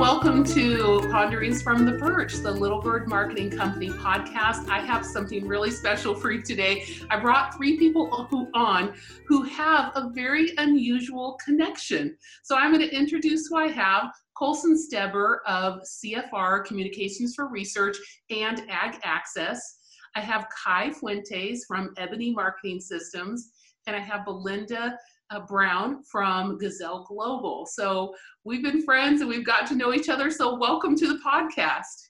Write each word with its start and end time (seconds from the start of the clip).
welcome 0.00 0.42
to 0.42 1.06
Ponderings 1.10 1.60
from 1.60 1.84
the 1.84 1.92
Perch, 1.98 2.32
the 2.36 2.50
Little 2.50 2.80
Bird 2.80 3.06
Marketing 3.06 3.50
Company 3.50 3.90
podcast. 3.90 4.66
I 4.70 4.78
have 4.78 5.04
something 5.04 5.46
really 5.46 5.70
special 5.70 6.14
for 6.14 6.32
you 6.32 6.40
today. 6.40 6.86
I 7.10 7.20
brought 7.20 7.54
three 7.54 7.76
people 7.76 8.26
on 8.54 8.94
who 9.26 9.42
have 9.42 9.92
a 9.96 10.08
very 10.08 10.52
unusual 10.56 11.38
connection. 11.44 12.16
So 12.42 12.56
I'm 12.56 12.72
going 12.72 12.88
to 12.88 12.96
introduce 12.96 13.48
who 13.48 13.58
I 13.58 13.68
have. 13.68 14.10
Colson 14.34 14.74
Steber 14.74 15.40
of 15.46 15.82
CFR 15.82 16.64
Communications 16.64 17.34
for 17.34 17.48
Research 17.48 17.98
and 18.30 18.62
Ag 18.70 18.98
Access. 19.02 19.80
I 20.16 20.20
have 20.20 20.46
Kai 20.48 20.92
Fuentes 20.92 21.66
from 21.66 21.92
Ebony 21.98 22.32
Marketing 22.32 22.80
Systems, 22.80 23.50
and 23.86 23.94
I 23.94 24.00
have 24.00 24.24
Belinda 24.24 24.96
uh, 25.30 25.40
Brown 25.40 26.02
from 26.04 26.58
Gazelle 26.58 27.04
Global. 27.08 27.66
So 27.70 28.14
we've 28.44 28.62
been 28.62 28.82
friends 28.82 29.20
and 29.20 29.30
we've 29.30 29.46
got 29.46 29.66
to 29.68 29.76
know 29.76 29.92
each 29.92 30.08
other. 30.08 30.30
So 30.30 30.58
welcome 30.58 30.96
to 30.96 31.06
the 31.06 31.20
podcast. 31.24 32.08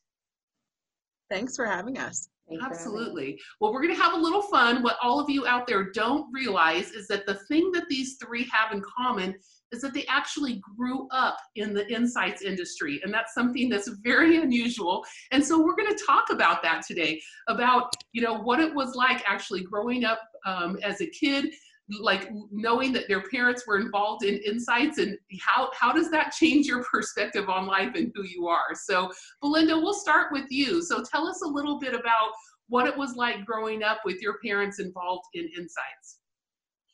Thanks 1.30 1.56
for 1.56 1.64
having 1.64 1.98
us. 1.98 2.28
Absolutely. 2.62 3.38
Well, 3.60 3.72
we're 3.72 3.82
going 3.82 3.94
to 3.94 4.02
have 4.02 4.14
a 4.14 4.20
little 4.20 4.42
fun. 4.42 4.82
What 4.82 4.96
all 5.00 5.20
of 5.20 5.30
you 5.30 5.46
out 5.46 5.68
there 5.68 5.90
don't 5.92 6.26
realize 6.32 6.90
is 6.90 7.06
that 7.06 7.24
the 7.24 7.38
thing 7.48 7.70
that 7.72 7.84
these 7.88 8.16
three 8.20 8.48
have 8.52 8.72
in 8.72 8.82
common 8.96 9.36
is 9.70 9.80
that 9.82 9.94
they 9.94 10.04
actually 10.06 10.60
grew 10.76 11.06
up 11.12 11.36
in 11.54 11.72
the 11.72 11.88
insights 11.92 12.42
industry. 12.42 13.00
And 13.04 13.14
that's 13.14 13.34
something 13.34 13.68
that's 13.68 13.88
very 14.02 14.38
unusual. 14.38 15.04
And 15.30 15.44
so 15.44 15.64
we're 15.64 15.76
going 15.76 15.96
to 15.96 16.04
talk 16.04 16.30
about 16.30 16.60
that 16.64 16.82
today 16.84 17.20
about, 17.46 17.94
you 18.12 18.20
know, 18.20 18.40
what 18.40 18.58
it 18.58 18.74
was 18.74 18.96
like 18.96 19.22
actually 19.28 19.62
growing 19.62 20.04
up 20.04 20.20
um, 20.44 20.76
as 20.82 21.00
a 21.00 21.06
kid 21.06 21.50
like 21.98 22.30
knowing 22.50 22.92
that 22.92 23.08
their 23.08 23.22
parents 23.22 23.66
were 23.66 23.78
involved 23.78 24.24
in 24.24 24.36
insights 24.46 24.98
and 24.98 25.18
how 25.40 25.70
how 25.74 25.92
does 25.92 26.10
that 26.10 26.32
change 26.32 26.66
your 26.66 26.84
perspective 26.92 27.48
on 27.48 27.66
life 27.66 27.94
and 27.94 28.12
who 28.14 28.24
you 28.24 28.46
are 28.46 28.74
so 28.74 29.10
belinda 29.40 29.76
we'll 29.76 29.94
start 29.94 30.32
with 30.32 30.44
you 30.50 30.82
so 30.82 31.02
tell 31.02 31.26
us 31.26 31.42
a 31.42 31.48
little 31.48 31.78
bit 31.78 31.94
about 31.94 32.30
what 32.68 32.86
it 32.86 32.96
was 32.96 33.16
like 33.16 33.44
growing 33.44 33.82
up 33.82 34.00
with 34.04 34.20
your 34.22 34.38
parents 34.44 34.78
involved 34.78 35.24
in 35.34 35.48
insights 35.56 36.18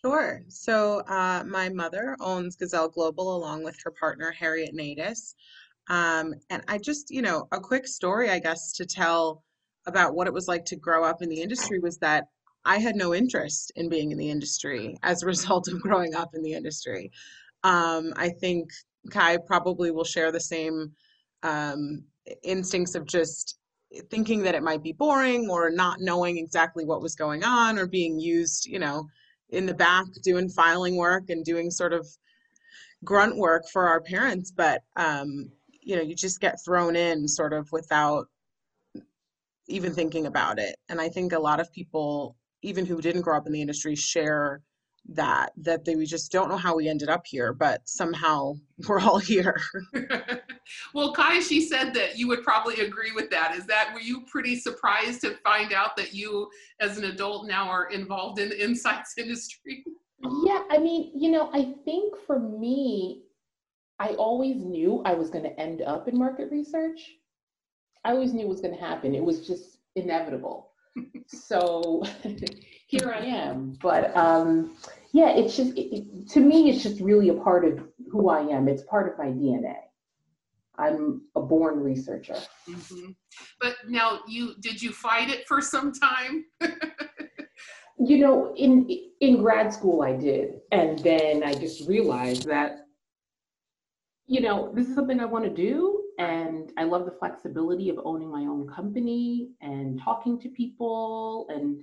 Sure. 0.05 0.43
So, 0.47 1.01
uh, 1.09 1.43
my 1.45 1.69
mother 1.69 2.17
owns 2.21 2.55
Gazelle 2.55 2.89
Global 2.89 3.35
along 3.35 3.65
with 3.65 3.77
her 3.83 3.91
partner, 3.91 4.31
Harriet 4.31 4.73
Nadis. 4.73 5.35
Um, 5.89 6.35
and 6.51 6.63
I 6.69 6.79
just, 6.79 7.11
you 7.11 7.23
know, 7.23 7.49
a 7.51 7.59
quick 7.59 7.89
story, 7.89 8.31
I 8.31 8.39
guess, 8.39 8.73
to 8.75 8.87
tell 8.87 9.43
about 9.87 10.15
what 10.15 10.27
it 10.27 10.33
was 10.33 10.49
like 10.49 10.65
to 10.67 10.77
grow 10.77 11.05
up 11.05 11.23
in 11.23 11.29
the 11.29 11.41
industry 11.41 11.79
was 11.79 11.99
that 11.99 12.27
I 12.67 12.79
had 12.79 12.97
no 12.97 13.15
interest 13.15 13.73
in 13.77 13.89
being 13.89 14.11
in 14.11 14.19
the 14.19 14.29
industry 14.29 14.99
as 15.05 15.23
a 15.23 15.27
result 15.27 15.69
of 15.69 15.81
growing 15.81 16.15
up 16.15 16.35
in 16.35 16.43
the 16.43 16.53
industry. 16.53 17.11
Um, 17.63 18.13
I 18.17 18.29
think 18.29 18.71
Kai 19.11 19.39
probably 19.39 19.93
will 19.93 20.05
share 20.05 20.33
the 20.33 20.41
same 20.41 20.93
um, 21.43 22.03
instincts 22.43 22.97
of 22.97 23.07
just 23.07 23.59
thinking 24.11 24.43
that 24.43 24.57
it 24.57 24.65
might 24.65 24.83
be 24.83 24.93
boring 24.93 25.49
or 25.49 25.71
not 25.71 26.01
knowing 26.01 26.39
exactly 26.39 26.85
what 26.85 27.01
was 27.01 27.15
going 27.15 27.45
on 27.45 27.79
or 27.79 27.87
being 27.87 28.19
used, 28.19 28.67
you 28.67 28.81
know, 28.81 29.07
in 29.51 29.65
the 29.65 29.75
back 29.75 30.07
doing 30.25 30.49
filing 30.49 30.97
work 30.97 31.31
and 31.31 31.45
doing 31.45 31.71
sort 31.71 31.93
of 31.93 32.07
grunt 33.05 33.37
work 33.37 33.63
for 33.73 33.87
our 33.87 34.01
parents. 34.01 34.51
But, 34.51 34.83
um, 34.97 35.51
you 35.81 35.95
know, 35.95 36.03
you 36.03 36.17
just 36.17 36.41
get 36.41 36.59
thrown 36.65 36.97
in 36.97 37.29
sort 37.29 37.53
of 37.53 37.71
without 37.71 38.27
even 39.69 39.93
thinking 39.93 40.27
about 40.27 40.59
it. 40.59 40.77
And 40.89 41.01
I 41.01 41.09
think 41.09 41.33
a 41.33 41.39
lot 41.39 41.61
of 41.61 41.73
people 41.73 42.37
even 42.67 42.85
who 42.85 43.01
didn't 43.01 43.23
grow 43.23 43.37
up 43.37 43.47
in 43.47 43.53
the 43.53 43.61
industry 43.61 43.95
share 43.95 44.63
that 45.09 45.53
that 45.57 45.85
they 45.85 45.95
we 45.95 46.05
just 46.05 46.33
don't 46.33 46.49
know 46.49 46.57
how 46.57 46.75
we 46.75 46.89
ended 46.89 47.09
up 47.09 47.25
here 47.25 47.53
but 47.53 47.81
somehow 47.85 48.53
we're 48.89 49.01
all 49.01 49.19
here. 49.19 49.61
Well 50.95 51.13
kai 51.13 51.39
she 51.39 51.61
said 51.61 51.95
that 51.95 52.19
you 52.19 52.27
would 52.27 52.43
probably 52.43 52.81
agree 52.81 53.13
with 53.15 53.31
that. 53.31 53.55
Is 53.55 53.67
that 53.67 53.93
were 53.95 54.01
you 54.01 54.25
pretty 54.27 54.59
surprised 54.59 55.21
to 55.21 55.37
find 55.45 55.73
out 55.73 55.97
that 55.97 56.13
you 56.13 56.51
as 56.81 56.99
an 56.99 57.05
adult 57.05 57.47
now 57.47 57.69
are 57.69 57.89
involved 57.91 58.41
in 58.41 58.49
the 58.49 58.63
insights 58.63 59.15
industry? 59.19 59.85
Yeah 60.45 60.65
i 60.71 60.79
mean 60.79 61.13
you 61.15 61.31
know 61.31 61.51
i 61.53 61.73
think 61.85 62.15
for 62.27 62.41
me 62.41 63.23
i 64.01 64.09
always 64.09 64.57
knew 64.57 65.03
i 65.05 65.15
was 65.15 65.31
going 65.31 65.45
to 65.45 65.61
end 65.61 65.83
up 65.83 66.09
in 66.09 66.19
market 66.19 66.51
research. 66.51 67.13
I 68.05 68.11
always 68.11 68.33
knew 68.33 68.47
it 68.47 68.49
was 68.49 68.61
going 68.61 68.75
to 68.75 68.81
happen. 68.81 69.15
It 69.15 69.23
was 69.23 69.47
just 69.47 69.79
inevitable 69.95 70.71
so 71.27 72.03
here 72.87 73.13
I 73.13 73.25
am. 73.25 73.77
But 73.81 74.17
um, 74.17 74.77
yeah, 75.13 75.31
it's 75.31 75.57
just, 75.57 75.77
it, 75.77 75.97
it, 75.97 76.29
to 76.31 76.41
me, 76.41 76.71
it's 76.71 76.83
just 76.83 77.01
really 77.01 77.29
a 77.29 77.35
part 77.35 77.65
of 77.65 77.83
who 78.11 78.29
I 78.29 78.41
am. 78.41 78.69
It's 78.69 78.83
part 78.83 79.11
of 79.11 79.19
my 79.19 79.27
DNA. 79.27 79.77
I'm 80.79 81.23
a 81.35 81.41
born 81.41 81.81
researcher. 81.81 82.37
Mm-hmm. 82.69 83.11
But 83.61 83.77
now, 83.89 84.21
you 84.29 84.55
did 84.61 84.83
you 84.83 84.93
fight 84.93 85.31
it 85.31 85.47
for 85.49 85.61
some 85.61 85.93
time? 85.93 86.45
you 87.99 88.19
know, 88.19 88.55
in 88.57 88.87
in 89.21 89.39
grad 89.39 89.73
school, 89.73 90.03
I 90.03 90.13
did, 90.13 90.61
and 90.73 90.99
then 90.99 91.43
I 91.43 91.55
just 91.55 91.89
realized 91.89 92.47
that, 92.47 92.87
you 94.27 94.41
know, 94.41 94.71
this 94.75 94.87
is 94.89 94.95
something 94.95 95.19
I 95.19 95.25
want 95.25 95.45
to 95.45 95.51
do, 95.51 96.03
and 96.19 96.73
I 96.77 96.85
love 96.85 97.05
the 97.05 97.13
flexibility 97.13 97.91
of 97.91 98.01
owning 98.05 98.31
my 98.31 98.43
own 98.43 98.69
company 98.69 99.51
and 99.61 100.01
talking 100.01 100.39
to 100.41 100.49
people. 100.49 101.47
And 101.51 101.81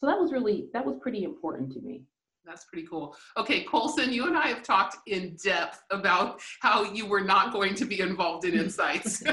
so 0.00 0.06
that 0.06 0.18
was 0.18 0.32
really, 0.32 0.68
that 0.72 0.84
was 0.84 0.96
pretty 1.00 1.24
important 1.24 1.72
to 1.72 1.80
me. 1.80 2.04
That's 2.46 2.64
pretty 2.64 2.86
cool. 2.86 3.16
Okay, 3.38 3.64
Colson, 3.64 4.12
you 4.12 4.26
and 4.26 4.36
I 4.36 4.48
have 4.48 4.62
talked 4.62 4.96
in 5.06 5.36
depth 5.42 5.82
about 5.90 6.40
how 6.60 6.82
you 6.82 7.06
were 7.06 7.22
not 7.22 7.52
going 7.52 7.74
to 7.76 7.84
be 7.86 8.00
involved 8.00 8.44
in 8.44 8.54
insights. 8.54 9.20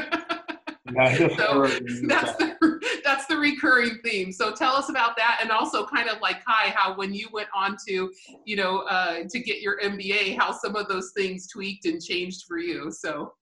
so 0.95 1.67
that's 2.07 2.35
the, 2.37 3.01
that's 3.03 3.25
the 3.25 3.35
recurring 3.37 3.99
theme. 4.03 4.31
So 4.31 4.53
tell 4.53 4.75
us 4.75 4.89
about 4.89 5.17
that, 5.17 5.39
and 5.41 5.51
also 5.51 5.85
kind 5.85 6.07
of 6.07 6.21
like 6.21 6.43
Kai, 6.45 6.69
how 6.69 6.95
when 6.95 7.13
you 7.13 7.27
went 7.33 7.49
on 7.53 7.75
to, 7.87 8.11
you 8.45 8.55
know, 8.55 8.79
uh, 8.83 9.23
to 9.29 9.39
get 9.39 9.61
your 9.61 9.79
MBA, 9.81 10.37
how 10.37 10.53
some 10.53 10.77
of 10.77 10.87
those 10.87 11.11
things 11.15 11.47
tweaked 11.47 11.85
and 11.85 12.01
changed 12.01 12.45
for 12.47 12.59
you. 12.59 12.91
So 12.91 13.33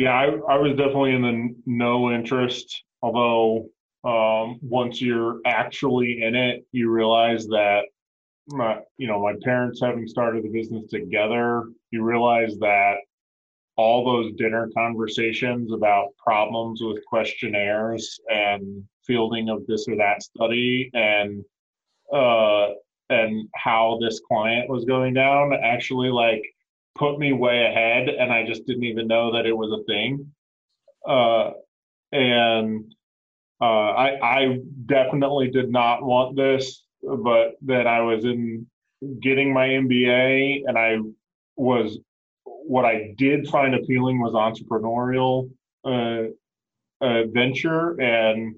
yeah, 0.00 0.14
I, 0.14 0.54
I 0.54 0.56
was 0.56 0.78
definitely 0.78 1.12
in 1.12 1.20
the 1.20 1.54
no 1.66 2.10
interest, 2.10 2.84
although 3.02 3.68
um, 4.02 4.58
once 4.62 5.02
you're 5.02 5.40
actually 5.44 6.22
in 6.22 6.34
it, 6.34 6.64
you 6.72 6.90
realize 6.90 7.46
that 7.48 7.82
my, 8.48 8.78
you 8.96 9.06
know, 9.06 9.22
my 9.22 9.34
parents 9.42 9.78
having 9.78 10.08
started 10.08 10.42
the 10.42 10.48
business 10.48 10.88
together, 10.88 11.64
you 11.90 12.02
realize 12.02 12.56
that 12.60 12.94
all 13.76 14.02
those 14.02 14.32
dinner 14.38 14.70
conversations 14.74 15.70
about 15.70 16.16
problems 16.16 16.80
with 16.82 17.04
questionnaires 17.04 18.18
and 18.30 18.82
fielding 19.06 19.50
of 19.50 19.66
this 19.66 19.86
or 19.86 19.96
that 19.96 20.22
study 20.22 20.90
and 20.94 21.44
uh, 22.10 22.68
and 23.10 23.46
how 23.54 23.98
this 24.00 24.18
client 24.20 24.66
was 24.70 24.86
going 24.86 25.12
down 25.12 25.52
actually 25.62 26.08
like 26.08 26.42
put 26.96 27.18
me 27.18 27.32
way 27.32 27.64
ahead 27.64 28.08
and 28.08 28.32
I 28.32 28.46
just 28.46 28.66
didn't 28.66 28.84
even 28.84 29.06
know 29.06 29.32
that 29.32 29.46
it 29.46 29.56
was 29.56 29.72
a 29.72 29.84
thing. 29.84 30.32
Uh, 31.06 31.52
and 32.12 32.94
uh, 33.60 33.64
I, 33.64 34.18
I 34.22 34.58
definitely 34.86 35.50
did 35.50 35.70
not 35.70 36.02
want 36.02 36.36
this, 36.36 36.84
but 37.02 37.56
then 37.62 37.86
I 37.86 38.00
was 38.00 38.24
in 38.24 38.66
getting 39.20 39.52
my 39.52 39.68
MBA 39.68 40.62
and 40.66 40.78
I 40.78 40.98
was, 41.56 41.98
what 42.44 42.84
I 42.84 43.14
did 43.16 43.48
find 43.48 43.74
appealing 43.74 44.20
was 44.20 44.32
entrepreneurial 44.32 45.50
uh, 45.84 46.24
venture 47.00 48.00
and 48.00 48.56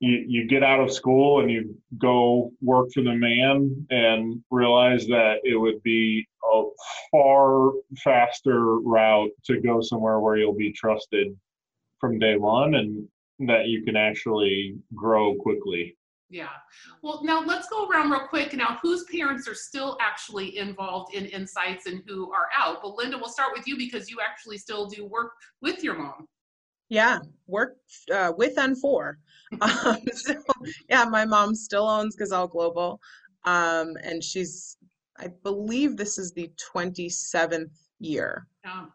you, 0.00 0.24
you 0.26 0.46
get 0.46 0.62
out 0.62 0.80
of 0.80 0.92
school 0.92 1.40
and 1.40 1.50
you 1.50 1.74
go 1.98 2.52
work 2.60 2.88
for 2.92 3.02
the 3.02 3.14
man 3.14 3.86
and 3.90 4.42
realize 4.50 5.06
that 5.06 5.36
it 5.44 5.56
would 5.56 5.82
be 5.82 6.26
a 6.52 6.62
far 7.10 7.72
faster 8.04 8.78
route 8.80 9.30
to 9.44 9.60
go 9.60 9.80
somewhere 9.80 10.20
where 10.20 10.36
you'll 10.36 10.54
be 10.54 10.72
trusted 10.72 11.28
from 11.98 12.18
day 12.18 12.36
one 12.36 12.74
and 12.74 13.08
that 13.48 13.66
you 13.66 13.84
can 13.84 13.96
actually 13.96 14.76
grow 14.94 15.34
quickly. 15.34 15.96
Yeah. 16.28 16.48
Well, 17.02 17.22
now 17.22 17.44
let's 17.44 17.68
go 17.68 17.86
around 17.86 18.10
real 18.10 18.26
quick. 18.26 18.52
Now, 18.52 18.78
whose 18.82 19.04
parents 19.04 19.46
are 19.46 19.54
still 19.54 19.96
actually 20.00 20.58
involved 20.58 21.14
in 21.14 21.26
insights 21.26 21.86
and 21.86 22.02
who 22.06 22.32
are 22.32 22.48
out? 22.56 22.82
Belinda, 22.82 23.16
we'll 23.16 23.28
start 23.28 23.52
with 23.56 23.66
you 23.68 23.76
because 23.76 24.10
you 24.10 24.18
actually 24.20 24.58
still 24.58 24.86
do 24.86 25.06
work 25.06 25.32
with 25.62 25.84
your 25.84 25.96
mom. 25.96 26.26
Yeah, 26.88 27.18
work 27.46 27.76
uh, 28.12 28.32
with 28.36 28.58
and 28.58 28.78
for. 28.80 29.18
Um, 29.60 29.98
so, 30.12 30.34
yeah, 30.88 31.04
my 31.04 31.24
mom 31.24 31.54
still 31.54 31.88
owns 31.88 32.16
Gazelle 32.16 32.48
Global, 32.48 33.00
um, 33.44 33.96
and 34.02 34.22
she's, 34.22 34.76
I 35.18 35.28
believe, 35.44 35.96
this 35.96 36.18
is 36.18 36.32
the 36.32 36.50
twenty 36.72 37.08
seventh 37.08 37.70
year. 38.00 38.48
Yeah. 38.64 38.86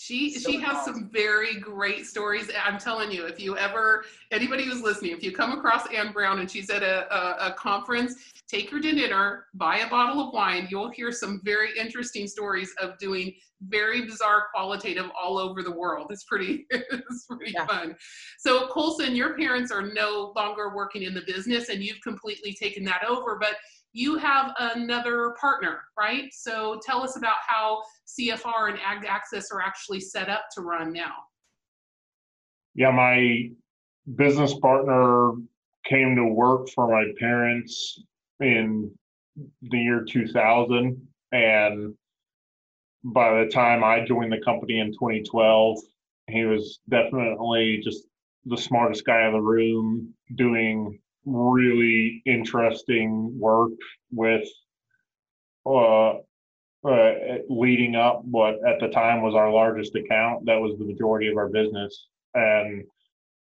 Uh, 0.00 0.06
so 0.06 0.14
she 0.14 0.30
she 0.38 0.60
has 0.60 0.84
some 0.84 1.08
very 1.12 1.58
great 1.58 2.06
stories. 2.06 2.50
I'm 2.64 2.78
telling 2.78 3.10
you, 3.10 3.26
if 3.26 3.40
you 3.40 3.56
ever 3.56 4.04
anybody 4.30 4.64
who's 4.64 4.82
listening, 4.82 5.12
if 5.12 5.22
you 5.22 5.32
come 5.32 5.52
across 5.52 5.86
Anne 5.94 6.12
Brown 6.12 6.40
and 6.40 6.50
she's 6.50 6.70
at 6.70 6.82
a, 6.82 7.12
a, 7.14 7.48
a, 7.48 7.52
conference, 7.54 8.14
take 8.48 8.70
her 8.70 8.80
to 8.80 8.92
dinner, 8.92 9.46
buy 9.54 9.78
a 9.78 9.90
bottle 9.90 10.26
of 10.28 10.32
wine. 10.32 10.68
You'll 10.70 10.90
hear 10.90 11.12
some 11.12 11.40
very 11.44 11.78
interesting 11.78 12.26
stories 12.26 12.72
of 12.80 12.98
doing 12.98 13.34
very 13.68 14.06
bizarre 14.06 14.46
qualitative 14.54 15.10
all 15.20 15.38
over 15.38 15.62
the 15.62 15.70
world. 15.70 16.06
It's 16.10 16.24
pretty, 16.24 16.66
it's 16.70 17.26
pretty 17.26 17.52
Yeah. 17.52 17.66
fun. 17.66 17.96
So 18.38 18.68
Colson, 18.68 19.14
your 19.14 19.36
parents 19.36 19.70
are 19.70 19.82
no 19.82 20.32
longer 20.34 20.74
working 20.74 21.02
in 21.02 21.12
the 21.12 21.22
business 21.26 21.68
and 21.68 21.82
you've 21.82 22.00
completely 22.00 22.54
taken 22.54 22.84
that 22.84 23.04
over, 23.06 23.36
but 23.38 23.56
you 23.92 24.16
have 24.16 24.52
another 24.58 25.34
partner, 25.40 25.80
right? 25.98 26.32
So 26.32 26.80
tell 26.84 27.02
us 27.02 27.16
about 27.16 27.36
how 27.46 27.82
CFR 28.06 28.70
and 28.70 28.78
Ag 28.84 29.04
Access 29.06 29.50
are 29.50 29.60
actually 29.60 30.00
set 30.00 30.28
up 30.28 30.44
to 30.54 30.62
run 30.62 30.92
now. 30.92 31.14
Yeah, 32.74 32.92
my 32.92 33.50
business 34.14 34.54
partner 34.58 35.32
came 35.84 36.14
to 36.16 36.24
work 36.24 36.68
for 36.70 36.88
my 36.88 37.12
parents 37.18 38.00
in 38.40 38.90
the 39.62 39.78
year 39.78 40.04
2000. 40.08 41.06
And 41.32 41.94
by 43.04 43.42
the 43.42 43.50
time 43.50 43.82
I 43.82 44.04
joined 44.04 44.32
the 44.32 44.40
company 44.44 44.78
in 44.78 44.92
2012, 44.92 45.78
he 46.28 46.44
was 46.44 46.78
definitely 46.88 47.80
just 47.82 48.04
the 48.44 48.56
smartest 48.56 49.04
guy 49.04 49.26
in 49.26 49.32
the 49.32 49.40
room 49.40 50.14
doing 50.36 51.00
really 51.24 52.22
interesting 52.26 53.38
work 53.38 53.72
with 54.12 54.48
uh, 55.66 56.14
uh, 56.82 57.12
leading 57.48 57.94
up 57.94 58.22
what 58.24 58.54
at 58.66 58.80
the 58.80 58.88
time 58.88 59.22
was 59.22 59.34
our 59.34 59.52
largest 59.52 59.94
account. 59.94 60.46
That 60.46 60.60
was 60.60 60.78
the 60.78 60.84
majority 60.84 61.28
of 61.28 61.36
our 61.36 61.48
business. 61.48 62.06
And 62.34 62.84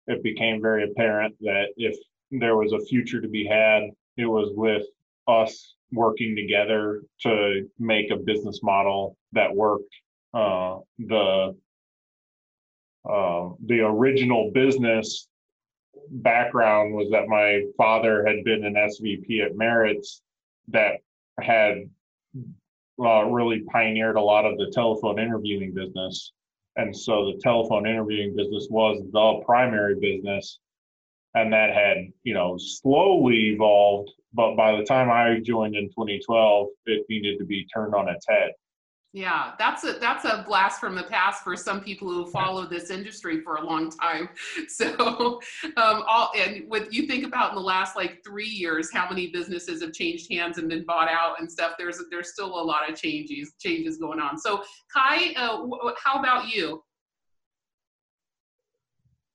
it 0.08 0.24
became 0.24 0.62
very 0.62 0.90
apparent 0.90 1.36
that 1.42 1.68
if 1.76 1.98
there 2.32 2.56
was 2.56 2.72
a 2.72 2.86
future 2.86 3.22
to 3.22 3.28
be 3.28 3.46
had, 3.46 3.84
it 4.16 4.26
was 4.26 4.52
with 4.56 4.84
us 5.28 5.76
working 5.92 6.36
together 6.36 7.02
to 7.22 7.70
make 7.80 8.12
a 8.12 8.18
business 8.18 8.62
model 8.64 9.18
that 9.34 9.54
worked. 9.54 9.94
Uh, 10.34 10.78
the 11.00 11.56
uh, 13.10 13.50
the 13.66 13.80
original 13.80 14.52
business 14.54 15.30
background 16.10 16.94
was 16.94 17.10
that 17.12 17.28
my 17.28 17.64
father 17.78 18.26
had 18.26 18.44
been 18.44 18.64
an 18.64 18.74
SVP 18.74 19.46
at 19.46 19.56
Merritt's 19.56 20.22
that 20.70 20.96
had 21.40 21.90
uh, 23.00 23.24
really 23.26 23.62
pioneered 23.72 24.16
a 24.16 24.22
lot 24.22 24.46
of 24.46 24.58
the 24.58 24.72
telephone 24.74 25.20
interviewing 25.20 25.74
business. 25.74 26.32
And 26.76 26.96
so 26.96 27.32
the 27.32 27.40
telephone 27.42 27.88
interviewing 27.88 28.36
business 28.36 28.68
was 28.70 29.02
the 29.12 29.42
primary 29.46 29.96
business. 30.00 30.60
And 31.36 31.54
that 31.54 31.74
had, 31.74 31.98
you 32.24 32.34
know, 32.34 32.58
slowly 32.58 33.52
evolved. 33.54 34.12
But 34.34 34.56
by 34.56 34.76
the 34.76 34.84
time 34.84 35.10
I 35.12 35.40
joined 35.40 35.76
in 35.76 35.90
2012, 35.90 36.68
it 36.86 37.06
needed 37.10 37.38
to 37.40 37.46
be 37.46 37.66
turned 37.66 37.94
on 37.94 38.10
its 38.10 38.26
head. 38.28 38.52
Yeah, 39.18 39.54
that's 39.58 39.84
a 39.84 39.94
that's 39.94 40.26
a 40.26 40.46
blast 40.48 40.80
from 40.80 40.94
the 40.94 41.02
past 41.02 41.44
for 41.44 41.56
some 41.56 41.82
people 41.82 42.08
who 42.08 42.30
follow 42.30 42.68
this 42.68 42.92
industry 42.92 43.42
for 43.42 43.56
a 43.56 43.66
long 43.66 43.90
time. 43.90 44.30
So, 44.68 45.40
um, 45.76 46.04
all 46.08 46.32
and 46.38 46.66
what 46.68 46.94
you 46.94 47.08
think 47.08 47.26
about 47.26 47.50
in 47.50 47.56
the 47.56 47.62
last 47.62 47.96
like 47.96 48.24
three 48.24 48.48
years, 48.48 48.94
how 48.94 49.10
many 49.10 49.32
businesses 49.32 49.82
have 49.82 49.92
changed 49.94 50.32
hands 50.32 50.60
and 50.60 50.70
been 50.70 50.86
bought 50.86 51.10
out 51.10 51.40
and 51.40 51.52
stuff. 51.52 51.72
There's 51.80 52.00
there's 52.12 52.32
still 52.32 52.60
a 52.60 52.64
lot 52.64 52.88
of 52.88 52.96
changes 52.96 53.54
changes 53.60 53.98
going 53.98 54.20
on. 54.20 54.38
So, 54.38 54.64
Kai, 54.96 55.34
uh, 55.36 55.66
wh- 55.66 55.96
how 55.98 56.20
about 56.20 56.50
you? 56.54 56.84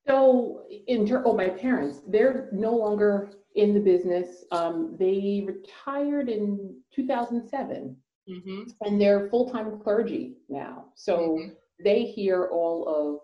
So, 0.07 0.63
in 0.87 1.09
ter- 1.09 1.25
oh, 1.27 1.37
my 1.37 1.49
parents, 1.49 2.03
they're 2.07 2.51
no 2.53 2.77
longer 2.77 3.33
in 3.57 3.75
the 3.75 3.81
business. 3.81 4.45
Um, 4.53 4.97
they 4.97 5.45
retired 5.45 6.29
in 6.29 6.77
2007, 6.95 7.97
hmm 8.29 8.63
and 8.85 9.01
they're 9.01 9.29
full-time 9.29 9.79
clergy 9.81 10.37
now. 10.49 10.87
So 10.95 11.37
Mhm. 11.39 11.57
they 11.83 12.05
hear 12.05 12.47
all 12.47 12.87
of, 12.89 13.21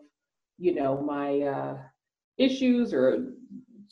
you 0.59 0.75
know, 0.75 1.01
my 1.01 1.41
uh, 1.43 1.79
issues 2.37 2.93
or, 2.93 3.33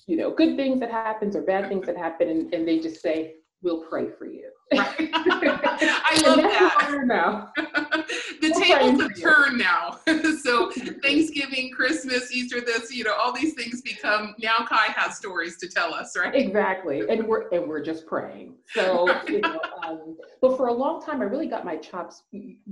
you 0.06 0.16
know, 0.16 0.30
good 0.30 0.56
things 0.56 0.80
that 0.80 0.90
happens 0.90 1.36
or 1.36 1.42
bad 1.42 1.68
things 1.68 1.86
that 1.86 1.96
happen, 1.96 2.28
and, 2.28 2.54
and 2.54 2.66
they 2.66 2.78
just 2.78 3.00
say, 3.00 3.36
"We'll 3.62 3.82
pray 3.84 4.08
for 4.10 4.26
you." 4.26 4.50
Right. 4.72 5.10
I 5.14 6.20
love 6.24 6.38
that. 6.38 7.02
know. 7.06 7.48
the 7.56 8.52
We're 8.54 8.62
tables 8.64 9.00
have 9.00 9.20
turned 9.20 9.58
now. 9.58 10.00
so 10.42 10.70
Thanksgiving, 11.02 11.70
Christmas, 11.70 12.32
Easter, 12.32 12.60
this, 12.60 12.92
you 12.92 13.04
know, 13.04 13.14
all 13.14 13.32
these 13.32 13.54
things 13.54 13.80
become 13.82 14.34
now 14.40 14.58
Kai 14.68 14.86
has 14.96 15.16
stories 15.16 15.56
to 15.58 15.68
tell 15.68 15.94
us, 15.94 16.16
right? 16.16 16.34
Exactly, 16.34 17.08
and 17.08 17.26
we're 17.26 17.48
and 17.50 17.68
we're 17.68 17.82
just 17.82 18.06
praying. 18.06 18.54
So, 18.74 19.06
you 19.28 19.40
know, 19.40 19.60
for 20.66 20.70
a 20.70 20.74
long 20.74 21.00
time, 21.00 21.20
I 21.20 21.26
really 21.26 21.46
got 21.46 21.64
my 21.64 21.76
chops 21.76 22.24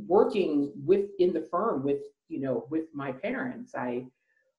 working 0.08 0.73
within 0.85 1.32
the 1.32 1.46
firm 1.49 1.85
with 1.85 2.00
you 2.29 2.41
know 2.41 2.67
with 2.69 2.87
my 2.93 3.12
parents. 3.12 3.73
I 3.76 4.06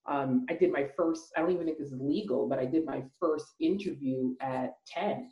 um, 0.06 0.46
I 0.48 0.54
did 0.54 0.72
my 0.72 0.88
first. 0.96 1.32
I 1.36 1.40
don't 1.40 1.50
even 1.50 1.66
think 1.66 1.76
this 1.76 1.88
is 1.88 2.00
legal, 2.00 2.48
but 2.48 2.58
I 2.58 2.64
did 2.64 2.86
my 2.86 3.02
first 3.20 3.48
interview 3.60 4.34
at 4.40 4.76
ten. 4.86 5.30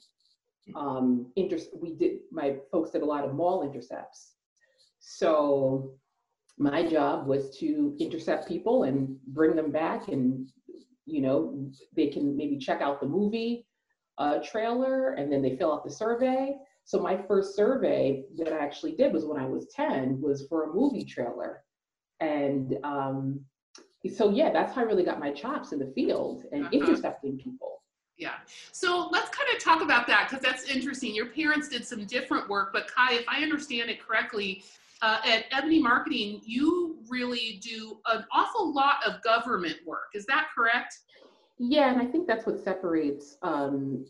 Um, 0.76 1.32
inter- 1.36 1.56
we 1.80 1.94
did 1.94 2.18
my 2.30 2.56
folks 2.70 2.90
did 2.90 3.00
a 3.00 3.06
lot 3.06 3.24
of 3.24 3.32
mall 3.34 3.62
intercepts, 3.62 4.32
so 5.00 5.94
my 6.58 6.86
job 6.86 7.26
was 7.26 7.56
to 7.60 7.96
intercept 7.98 8.46
people 8.46 8.82
and 8.82 9.16
bring 9.28 9.56
them 9.56 9.70
back 9.70 10.08
and 10.08 10.50
you 11.06 11.22
know 11.22 11.70
they 11.96 12.08
can 12.08 12.36
maybe 12.36 12.58
check 12.58 12.82
out 12.82 13.00
the 13.00 13.06
movie 13.06 13.66
uh, 14.18 14.38
trailer 14.44 15.14
and 15.14 15.32
then 15.32 15.40
they 15.40 15.56
fill 15.56 15.72
out 15.72 15.84
the 15.84 15.90
survey 15.90 16.54
so 16.84 17.00
my 17.00 17.16
first 17.28 17.56
survey 17.56 18.24
that 18.36 18.52
i 18.52 18.58
actually 18.58 18.92
did 18.92 19.12
was 19.12 19.24
when 19.24 19.40
i 19.40 19.46
was 19.46 19.66
10 19.74 20.20
was 20.20 20.46
for 20.48 20.70
a 20.70 20.74
movie 20.74 21.04
trailer 21.04 21.62
and 22.20 22.76
um, 22.84 23.40
so 24.14 24.30
yeah 24.30 24.50
that's 24.52 24.74
how 24.74 24.82
i 24.82 24.84
really 24.84 25.04
got 25.04 25.18
my 25.18 25.30
chops 25.32 25.72
in 25.72 25.78
the 25.78 25.92
field 25.94 26.44
and 26.52 26.62
Uh-huh. 26.66 26.76
intercepting 26.76 27.38
people 27.38 27.70
Yeah. 28.16 28.36
So 28.70 29.08
let's 29.10 29.28
kind 29.30 29.48
of 29.54 29.60
talk 29.60 29.82
about 29.82 30.06
that 30.06 30.28
because 30.28 30.40
that's 30.48 30.70
interesting. 30.70 31.12
Your 31.16 31.26
parents 31.26 31.68
did 31.68 31.84
some 31.84 32.04
different 32.06 32.48
work, 32.48 32.72
but 32.72 32.86
Kai, 32.86 33.14
if 33.14 33.24
I 33.28 33.42
understand 33.42 33.90
it 33.90 33.98
correctly, 34.06 34.62
uh, 35.02 35.18
at 35.24 35.46
Ebony 35.50 35.80
Marketing, 35.82 36.40
you 36.44 36.98
really 37.08 37.60
do 37.60 37.98
an 38.06 38.24
awful 38.30 38.72
lot 38.72 38.96
of 39.04 39.20
government 39.22 39.78
work. 39.84 40.08
Is 40.14 40.24
that 40.26 40.46
correct? 40.54 40.92
Yeah, 41.58 41.92
and 41.92 42.00
I 42.00 42.06
think 42.06 42.26
that's 42.26 42.46
what 42.46 42.58
separates 42.58 43.36
um, 43.42 44.04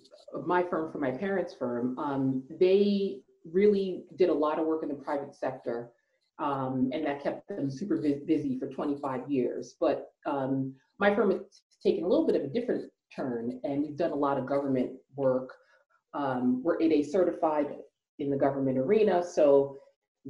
my 0.47 0.63
firm 0.63 0.91
from 0.91 1.03
my 1.03 1.11
parents' 1.11 1.55
firm. 1.55 1.99
Um, 1.99 2.43
they 2.59 3.21
really 3.45 4.05
did 4.17 4.31
a 4.31 4.35
lot 4.35 4.59
of 4.59 4.67
work 4.67 4.83
in 4.83 4.89
the 4.89 4.95
private 4.95 5.35
sector, 5.35 5.91
um, 6.39 6.91
and 6.95 7.05
that 7.05 7.23
kept 7.23 7.47
them 7.49 7.71
super 7.71 7.99
busy 7.99 8.59
for 8.59 8.69
25 8.69 9.31
years. 9.31 9.77
But 9.79 10.13
um, 10.25 10.75
my 10.99 11.15
firm 11.15 11.33
has 11.33 11.41
taken 11.83 12.05
a 12.05 12.09
little 12.09 12.27
bit 12.27 12.37
of 12.37 12.43
a 12.45 12.49
different 12.49 12.91
turn, 13.15 13.61
and 13.63 13.83
we've 13.83 13.97
done 13.97 14.13
a 14.13 14.17
lot 14.17 14.39
of 14.39 14.47
government 14.47 14.93
work. 15.15 15.51
Um, 16.15 16.63
we're 16.63 16.81
a 16.81 17.03
certified 17.03 17.77
in 18.19 18.31
the 18.31 18.37
government 18.39 18.79
arena, 18.79 19.23
so 19.23 19.77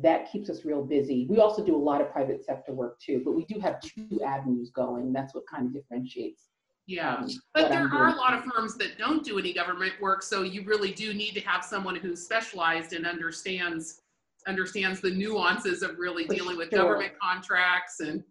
that 0.02 0.32
keeps 0.32 0.50
us 0.50 0.64
real 0.64 0.84
busy. 0.84 1.28
We 1.30 1.38
also 1.38 1.64
do 1.64 1.76
a 1.76 1.78
lot 1.78 2.00
of 2.00 2.10
private 2.10 2.44
sector 2.44 2.72
work 2.72 2.98
too, 2.98 3.22
but 3.24 3.36
we 3.36 3.44
do 3.44 3.60
have 3.60 3.80
two 3.80 4.20
avenues 4.26 4.72
going. 4.74 5.12
That's 5.12 5.32
what 5.32 5.44
kind 5.46 5.66
of 5.66 5.72
differentiates 5.72 6.48
Yeah. 6.86 7.26
But 7.54 7.70
there 7.70 7.88
are 7.88 8.08
a 8.08 8.16
lot 8.16 8.34
of 8.34 8.44
firms 8.44 8.76
that 8.76 8.98
don't 8.98 9.24
do 9.24 9.38
any 9.38 9.52
government 9.52 9.94
work, 10.00 10.22
so 10.22 10.42
you 10.42 10.64
really 10.64 10.92
do 10.92 11.14
need 11.14 11.32
to 11.32 11.40
have 11.40 11.64
someone 11.64 11.96
who's 11.96 12.22
specialized 12.22 12.92
and 12.92 13.06
understands 13.06 14.02
understands 14.46 15.00
the 15.00 15.10
nuances 15.10 15.82
of 15.82 15.98
really 15.98 16.26
For 16.26 16.34
dealing 16.34 16.58
with 16.58 16.68
sure. 16.68 16.80
government 16.80 17.12
contracts 17.18 18.00
and 18.00 18.22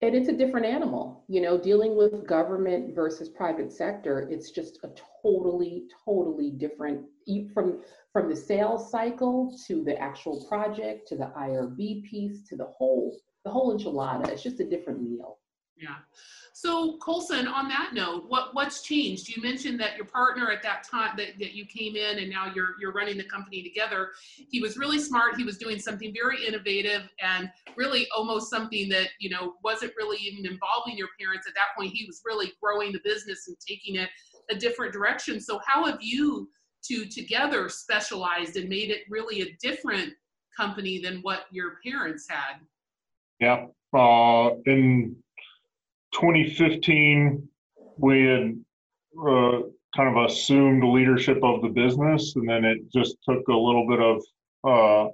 And 0.00 0.14
it's 0.14 0.28
a 0.28 0.32
different 0.32 0.64
animal, 0.64 1.24
you 1.26 1.40
know, 1.40 1.58
dealing 1.58 1.96
with 1.96 2.24
government 2.24 2.94
versus 2.94 3.28
private 3.28 3.72
sector. 3.72 4.28
It's 4.30 4.52
just 4.52 4.78
a 4.84 4.90
totally, 5.22 5.88
totally 6.04 6.50
different 6.52 7.04
from 7.52 7.82
from 8.12 8.28
the 8.28 8.36
sales 8.36 8.90
cycle 8.90 9.58
to 9.66 9.84
the 9.84 10.00
actual 10.00 10.46
project 10.46 11.08
to 11.08 11.16
the 11.16 11.32
IRB 11.36 12.04
piece 12.04 12.48
to 12.48 12.56
the 12.56 12.66
whole 12.66 13.18
the 13.44 13.50
whole 13.50 13.76
enchilada. 13.76 14.28
It's 14.28 14.42
just 14.42 14.60
a 14.60 14.64
different 14.64 15.02
meal. 15.02 15.38
Yeah. 15.80 15.96
So 16.54 16.96
Colson, 16.96 17.46
on 17.46 17.68
that 17.68 17.90
note, 17.94 18.24
what 18.26 18.52
what's 18.52 18.82
changed? 18.82 19.28
You 19.28 19.40
mentioned 19.40 19.78
that 19.78 19.96
your 19.96 20.06
partner 20.06 20.50
at 20.50 20.60
that 20.64 20.82
time 20.82 21.16
that, 21.16 21.38
that 21.38 21.52
you 21.52 21.64
came 21.64 21.94
in 21.94 22.18
and 22.18 22.28
now 22.28 22.50
you're 22.52 22.70
you're 22.80 22.92
running 22.92 23.16
the 23.16 23.22
company 23.24 23.62
together. 23.62 24.08
He 24.50 24.60
was 24.60 24.76
really 24.76 24.98
smart. 24.98 25.36
He 25.36 25.44
was 25.44 25.56
doing 25.56 25.78
something 25.78 26.12
very 26.12 26.44
innovative 26.44 27.08
and 27.22 27.48
really 27.76 28.08
almost 28.16 28.50
something 28.50 28.88
that, 28.88 29.10
you 29.20 29.30
know, 29.30 29.54
wasn't 29.62 29.92
really 29.96 30.16
even 30.18 30.46
involving 30.46 30.98
your 30.98 31.06
parents 31.20 31.46
at 31.46 31.54
that 31.54 31.76
point. 31.78 31.92
He 31.92 32.06
was 32.06 32.22
really 32.24 32.52
growing 32.60 32.90
the 32.90 33.00
business 33.04 33.46
and 33.46 33.56
taking 33.64 33.94
it 33.94 34.08
a 34.50 34.56
different 34.56 34.92
direction. 34.92 35.40
So 35.40 35.60
how 35.64 35.84
have 35.84 35.98
you 36.00 36.48
two 36.82 37.06
together 37.06 37.68
specialized 37.68 38.56
and 38.56 38.68
made 38.68 38.90
it 38.90 39.02
really 39.08 39.42
a 39.42 39.56
different 39.62 40.12
company 40.56 40.98
than 41.00 41.18
what 41.18 41.42
your 41.52 41.76
parents 41.84 42.26
had? 42.28 42.56
Yeah. 43.38 43.66
Uh, 43.96 44.56
in 44.66 45.16
2015, 46.12 47.48
we 47.98 48.24
had 48.24 48.64
uh, 49.20 49.60
kind 49.96 50.16
of 50.16 50.24
assumed 50.24 50.84
leadership 50.84 51.38
of 51.42 51.62
the 51.62 51.68
business, 51.68 52.34
and 52.36 52.48
then 52.48 52.64
it 52.64 52.78
just 52.92 53.16
took 53.28 53.46
a 53.48 53.56
little 53.56 53.86
bit 53.88 54.00
of 54.00 54.22
uh, 54.64 55.10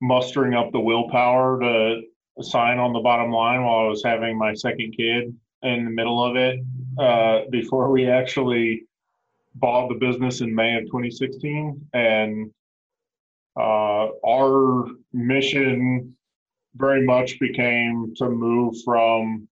mustering 0.00 0.54
up 0.54 0.72
the 0.72 0.80
willpower 0.80 1.60
to 1.60 2.00
sign 2.42 2.78
on 2.78 2.92
the 2.92 3.00
bottom 3.00 3.30
line 3.30 3.64
while 3.64 3.86
I 3.86 3.88
was 3.88 4.02
having 4.04 4.38
my 4.38 4.54
second 4.54 4.94
kid 4.96 5.34
in 5.62 5.84
the 5.84 5.90
middle 5.90 6.24
of 6.24 6.36
it 6.36 6.60
uh, 6.98 7.40
before 7.50 7.90
we 7.90 8.08
actually 8.08 8.84
bought 9.56 9.88
the 9.88 9.96
business 9.96 10.40
in 10.40 10.54
May 10.54 10.76
of 10.76 10.84
2016. 10.84 11.88
And 11.92 12.50
uh, 13.58 14.08
our 14.24 14.86
mission 15.12 16.14
very 16.76 17.04
much 17.04 17.40
became 17.40 18.14
to 18.16 18.30
move 18.30 18.76
from 18.84 19.48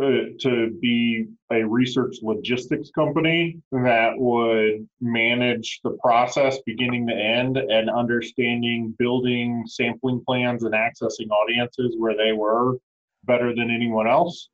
to 0.00 0.76
be 0.80 1.26
a 1.52 1.62
research 1.62 2.16
logistics 2.22 2.90
company 2.90 3.58
that 3.72 4.12
would 4.16 4.88
manage 5.00 5.80
the 5.84 5.96
process 6.02 6.58
beginning 6.64 7.06
to 7.06 7.14
end 7.14 7.56
and 7.56 7.90
understanding 7.90 8.94
building 8.98 9.64
sampling 9.66 10.22
plans 10.26 10.64
and 10.64 10.74
accessing 10.74 11.28
audiences 11.30 11.94
where 11.98 12.16
they 12.16 12.32
were 12.32 12.76
better 13.24 13.54
than 13.54 13.70
anyone 13.70 14.08
else. 14.08 14.48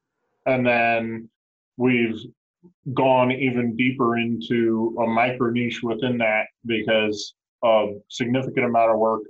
And 0.46 0.66
then 0.66 1.28
we've 1.76 2.20
gone 2.94 3.30
even 3.30 3.76
deeper 3.76 4.18
into 4.18 4.96
a 5.02 5.06
micro 5.06 5.50
niche 5.50 5.82
within 5.82 6.18
that 6.18 6.46
because 6.64 7.34
a 7.64 7.94
significant 8.08 8.66
amount 8.66 8.92
of 8.92 8.98
work 8.98 9.22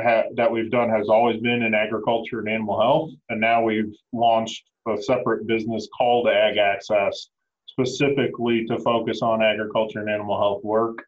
ha- 0.00 0.24
that 0.34 0.50
we've 0.50 0.70
done 0.70 0.90
has 0.90 1.08
always 1.08 1.40
been 1.40 1.62
in 1.62 1.74
agriculture 1.74 2.40
and 2.40 2.48
animal 2.48 2.80
health. 2.80 3.10
And 3.28 3.40
now 3.40 3.62
we've 3.62 3.94
launched 4.12 4.64
a 4.90 5.02
separate 5.02 5.46
business 5.46 5.88
called 5.96 6.28
Ag 6.28 6.56
Access 6.58 7.28
specifically 7.66 8.66
to 8.66 8.78
focus 8.78 9.22
on 9.22 9.42
agriculture 9.42 10.00
and 10.00 10.10
animal 10.10 10.38
health 10.38 10.62
work 10.64 11.04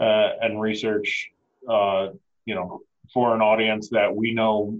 uh, 0.00 0.30
and 0.40 0.60
research, 0.60 1.28
uh, 1.68 2.08
you 2.44 2.54
know, 2.54 2.80
for 3.12 3.34
an 3.34 3.40
audience 3.40 3.88
that 3.90 4.14
we 4.14 4.32
know 4.32 4.78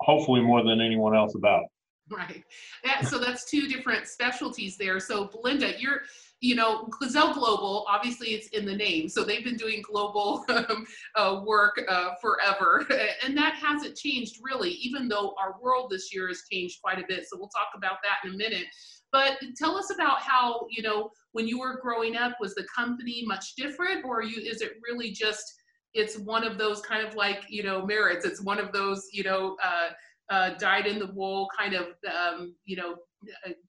hopefully 0.00 0.40
more 0.40 0.62
than 0.64 0.80
anyone 0.80 1.14
else 1.14 1.34
about. 1.34 1.64
Right. 2.10 2.42
That, 2.82 3.06
so 3.06 3.18
that's 3.18 3.48
two 3.48 3.68
different 3.68 4.08
specialties 4.08 4.76
there. 4.76 4.98
So 4.98 5.26
Belinda, 5.26 5.78
you're, 5.78 6.00
you 6.40 6.54
know, 6.54 6.88
Gazelle 7.00 7.34
Global, 7.34 7.84
obviously 7.88 8.28
it's 8.28 8.48
in 8.48 8.64
the 8.64 8.74
name. 8.74 9.08
So 9.08 9.24
they've 9.24 9.44
been 9.44 9.56
doing 9.56 9.82
global 9.82 10.44
um, 10.48 10.86
uh, 11.14 11.42
work 11.44 11.80
uh, 11.88 12.10
forever. 12.20 12.86
And 13.22 13.36
that 13.36 13.54
hasn't 13.54 13.96
changed 13.96 14.38
really, 14.42 14.70
even 14.70 15.06
though 15.06 15.34
our 15.38 15.56
world 15.60 15.90
this 15.90 16.14
year 16.14 16.28
has 16.28 16.42
changed 16.50 16.80
quite 16.82 16.98
a 16.98 17.04
bit. 17.06 17.26
So 17.28 17.36
we'll 17.38 17.48
talk 17.48 17.68
about 17.76 17.98
that 18.02 18.26
in 18.26 18.34
a 18.34 18.36
minute. 18.36 18.66
But 19.12 19.38
tell 19.56 19.76
us 19.76 19.92
about 19.92 20.22
how, 20.22 20.66
you 20.70 20.82
know, 20.82 21.10
when 21.32 21.46
you 21.46 21.58
were 21.58 21.80
growing 21.82 22.16
up, 22.16 22.36
was 22.40 22.54
the 22.54 22.66
company 22.74 23.22
much 23.26 23.54
different 23.56 24.04
or 24.04 24.22
you, 24.22 24.40
is 24.40 24.62
it 24.62 24.72
really 24.82 25.10
just, 25.10 25.44
it's 25.92 26.18
one 26.18 26.44
of 26.44 26.56
those 26.56 26.80
kind 26.80 27.06
of 27.06 27.14
like, 27.14 27.44
you 27.48 27.62
know, 27.62 27.84
merits. 27.84 28.24
It's 28.24 28.42
one 28.42 28.58
of 28.58 28.72
those, 28.72 29.08
you 29.12 29.24
know, 29.24 29.56
uh, 29.62 29.90
uh, 30.30 30.50
dyed 30.58 30.86
in 30.86 30.98
the 30.98 31.12
wool 31.12 31.48
kind 31.56 31.74
of 31.74 31.88
um, 32.08 32.54
you 32.64 32.76
know 32.76 32.94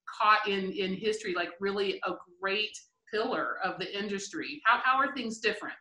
caught 0.06 0.46
in 0.48 0.72
in 0.72 0.94
history 0.94 1.34
like 1.34 1.50
really 1.60 2.00
a 2.06 2.12
great 2.40 2.76
pillar 3.12 3.58
of 3.62 3.78
the 3.78 3.98
industry 3.98 4.60
how, 4.64 4.80
how 4.82 4.96
are 4.96 5.14
things 5.14 5.38
different 5.38 5.74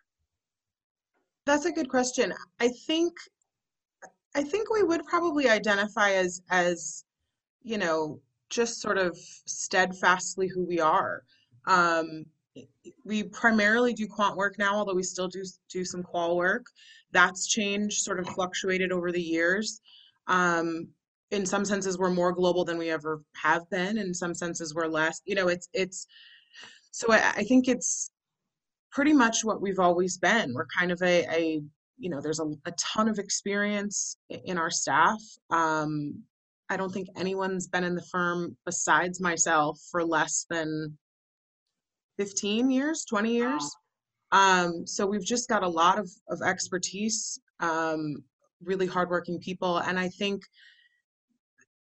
That's 1.45 1.65
a 1.65 1.71
good 1.71 1.89
question. 1.89 2.33
I 2.59 2.69
think 2.87 3.13
I 4.35 4.43
think 4.43 4.69
we 4.69 4.83
would 4.83 5.05
probably 5.05 5.49
identify 5.49 6.11
as 6.11 6.41
as 6.49 7.05
you 7.63 7.77
know 7.77 8.21
just 8.49 8.81
sort 8.81 8.97
of 8.97 9.17
steadfastly 9.45 10.47
who 10.47 10.63
we 10.65 10.79
are. 10.79 11.23
Um, 11.67 12.25
we 13.05 13.23
primarily 13.23 13.93
do 13.93 14.07
quant 14.07 14.35
work 14.35 14.57
now, 14.59 14.75
although 14.75 14.93
we 14.93 15.03
still 15.03 15.27
do 15.27 15.43
do 15.69 15.83
some 15.85 16.03
qual 16.03 16.35
work. 16.35 16.65
That's 17.11 17.47
changed, 17.47 18.03
sort 18.03 18.19
of 18.19 18.27
fluctuated 18.29 18.91
over 18.91 19.11
the 19.11 19.21
years. 19.21 19.81
Um, 20.27 20.89
in 21.31 21.45
some 21.45 21.65
senses, 21.65 21.97
we're 21.97 22.09
more 22.09 22.31
global 22.31 22.65
than 22.65 22.77
we 22.77 22.89
ever 22.89 23.21
have 23.35 23.69
been. 23.69 23.97
In 23.97 24.13
some 24.13 24.33
senses, 24.33 24.75
we're 24.75 24.87
less. 24.87 25.21
You 25.25 25.35
know, 25.35 25.47
it's 25.47 25.69
it's. 25.73 26.07
So 26.91 27.11
I, 27.11 27.31
I 27.37 27.43
think 27.43 27.67
it's 27.67 28.11
pretty 28.91 29.13
much 29.13 29.43
what 29.43 29.61
we've 29.61 29.79
always 29.79 30.17
been. 30.17 30.53
We're 30.53 30.67
kind 30.67 30.91
of 30.91 31.01
a, 31.01 31.25
a 31.33 31.61
you 31.97 32.09
know, 32.09 32.19
there's 32.19 32.39
a, 32.39 32.51
a 32.65 32.71
ton 32.77 33.07
of 33.07 33.19
experience 33.19 34.17
in 34.29 34.57
our 34.57 34.69
staff. 34.69 35.21
Um, 35.51 36.23
I 36.69 36.77
don't 36.77 36.91
think 36.91 37.07
anyone's 37.15 37.67
been 37.67 37.83
in 37.83 37.95
the 37.95 38.01
firm 38.01 38.57
besides 38.65 39.21
myself 39.21 39.79
for 39.89 40.03
less 40.03 40.45
than 40.49 40.97
15 42.17 42.71
years, 42.71 43.05
20 43.05 43.33
years. 43.33 43.75
Um, 44.31 44.87
so 44.87 45.05
we've 45.05 45.25
just 45.25 45.49
got 45.49 45.63
a 45.63 45.67
lot 45.67 45.99
of, 45.99 46.09
of 46.29 46.41
expertise, 46.41 47.39
um, 47.59 48.23
really 48.63 48.87
hardworking 48.87 49.39
people. 49.39 49.77
And 49.77 49.99
I 49.99 50.09
think, 50.09 50.43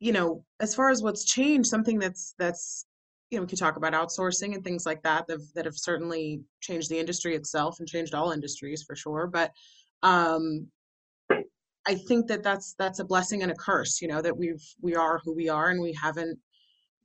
you 0.01 0.13
know, 0.13 0.45
as 0.61 0.75
far 0.75 0.91
as 0.91 1.03
what's 1.03 1.25
changed, 1.25 1.69
something 1.69 1.99
that's, 1.99 2.35
that's, 2.39 2.87
you 3.31 3.39
know, 3.39 3.43
we 3.43 3.49
could 3.49 3.59
talk 3.59 3.77
about 3.77 3.93
outsourcing 3.93 4.55
and 4.55 4.65
things 4.65 4.87
like 4.87 5.03
that 5.03 5.27
that 5.27 5.35
have, 5.35 5.47
that 5.55 5.65
have 5.67 5.77
certainly 5.77 6.41
changed 6.61 6.91
the 6.91 6.99
industry 6.99 7.37
itself 7.37 7.77
and 7.79 7.87
changed 7.87 8.15
all 8.15 8.33
industries 8.33 8.83
for 8.83 8.97
sure. 8.97 9.29
But, 9.33 9.53
um, 10.03 10.67
I 11.87 11.95
think 11.95 12.27
that 12.29 12.43
that's, 12.43 12.75
that's 12.79 12.99
a 12.99 13.05
blessing 13.05 13.43
and 13.43 13.53
a 13.53 13.55
curse, 13.55 14.01
you 14.01 14.09
know, 14.09 14.21
that 14.23 14.37
we've, 14.37 14.63
we 14.81 14.97
are 14.97 15.21
who 15.23 15.35
we 15.35 15.49
are 15.49 15.69
and 15.69 15.81
we 15.81 15.93
haven't 15.93 16.39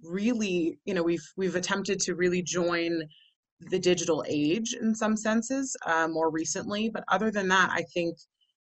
really, 0.02 0.80
you 0.86 0.94
know, 0.94 1.04
we've, 1.04 1.26
we've 1.38 1.56
attempted 1.56 2.00
to 2.02 2.16
really 2.16 2.42
join 2.42 3.02
the 3.72 3.80
digital 3.80 4.24
age 4.28 4.76
in 4.80 4.94
some 4.94 5.16
senses 5.16 5.76
uh, 5.86 6.08
more 6.08 6.30
recently. 6.30 6.90
But 6.90 7.04
other 7.08 7.32
than 7.32 7.48
that, 7.50 7.70
I 7.72 7.84
think 7.94 8.18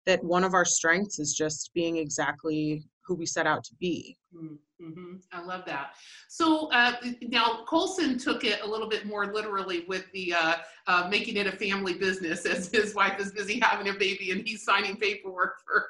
that 0.06 0.22
one 0.24 0.42
of 0.44 0.54
our 0.54 0.64
strengths 0.64 1.18
is 1.18 1.34
just 1.34 1.70
being 1.74 1.96
exactly 1.96 2.84
who 3.06 3.14
we 3.14 3.26
set 3.26 3.46
out 3.46 3.64
to 3.64 3.74
be. 3.76 4.16
Mm-hmm. 4.34 5.16
I 5.32 5.44
love 5.44 5.64
that. 5.66 5.90
So 6.28 6.68
uh, 6.72 6.94
now 7.22 7.64
Colson 7.68 8.18
took 8.18 8.44
it 8.44 8.60
a 8.62 8.66
little 8.66 8.88
bit 8.88 9.06
more 9.06 9.32
literally 9.32 9.84
with 9.86 10.10
the 10.12 10.34
uh, 10.34 10.54
uh, 10.86 11.08
making 11.10 11.36
it 11.36 11.46
a 11.46 11.52
family 11.52 11.94
business, 11.94 12.46
as 12.46 12.70
his 12.70 12.94
wife 12.94 13.20
is 13.20 13.32
busy 13.32 13.60
having 13.62 13.88
a 13.88 13.98
baby 13.98 14.32
and 14.32 14.46
he's 14.46 14.64
signing 14.64 14.96
paperwork 14.96 15.54
for 15.66 15.88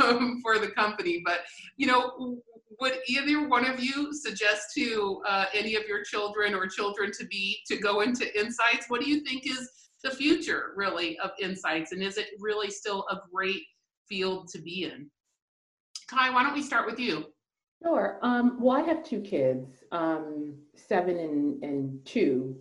um, 0.00 0.40
for 0.42 0.58
the 0.58 0.68
company. 0.68 1.22
But 1.24 1.40
you 1.76 1.86
know, 1.86 2.38
would 2.80 2.98
either 3.06 3.46
one 3.48 3.66
of 3.66 3.78
you 3.78 4.12
suggest 4.12 4.72
to 4.76 5.22
uh, 5.28 5.44
any 5.54 5.76
of 5.76 5.84
your 5.86 6.02
children 6.02 6.54
or 6.54 6.66
children 6.66 7.12
to 7.18 7.26
be 7.26 7.58
to 7.66 7.76
go 7.76 8.00
into 8.00 8.38
insights? 8.38 8.86
What 8.88 9.00
do 9.00 9.08
you 9.08 9.20
think 9.20 9.46
is 9.46 9.70
the 10.02 10.10
future 10.10 10.72
really 10.74 11.18
of 11.18 11.30
insights, 11.40 11.92
and 11.92 12.02
is 12.02 12.16
it 12.16 12.26
really 12.40 12.70
still 12.70 13.04
a 13.10 13.20
great 13.32 13.62
field 14.08 14.48
to 14.48 14.60
be 14.60 14.84
in? 14.84 15.10
Kai, 16.12 16.30
why 16.30 16.42
don't 16.42 16.54
we 16.54 16.62
start 16.62 16.86
with 16.86 16.98
you? 16.98 17.24
Sure. 17.82 18.18
Um, 18.22 18.58
well, 18.60 18.76
I 18.76 18.82
have 18.82 19.02
two 19.02 19.20
kids, 19.20 19.66
um, 19.90 20.54
seven 20.74 21.18
and, 21.18 21.62
and 21.64 22.04
two. 22.04 22.56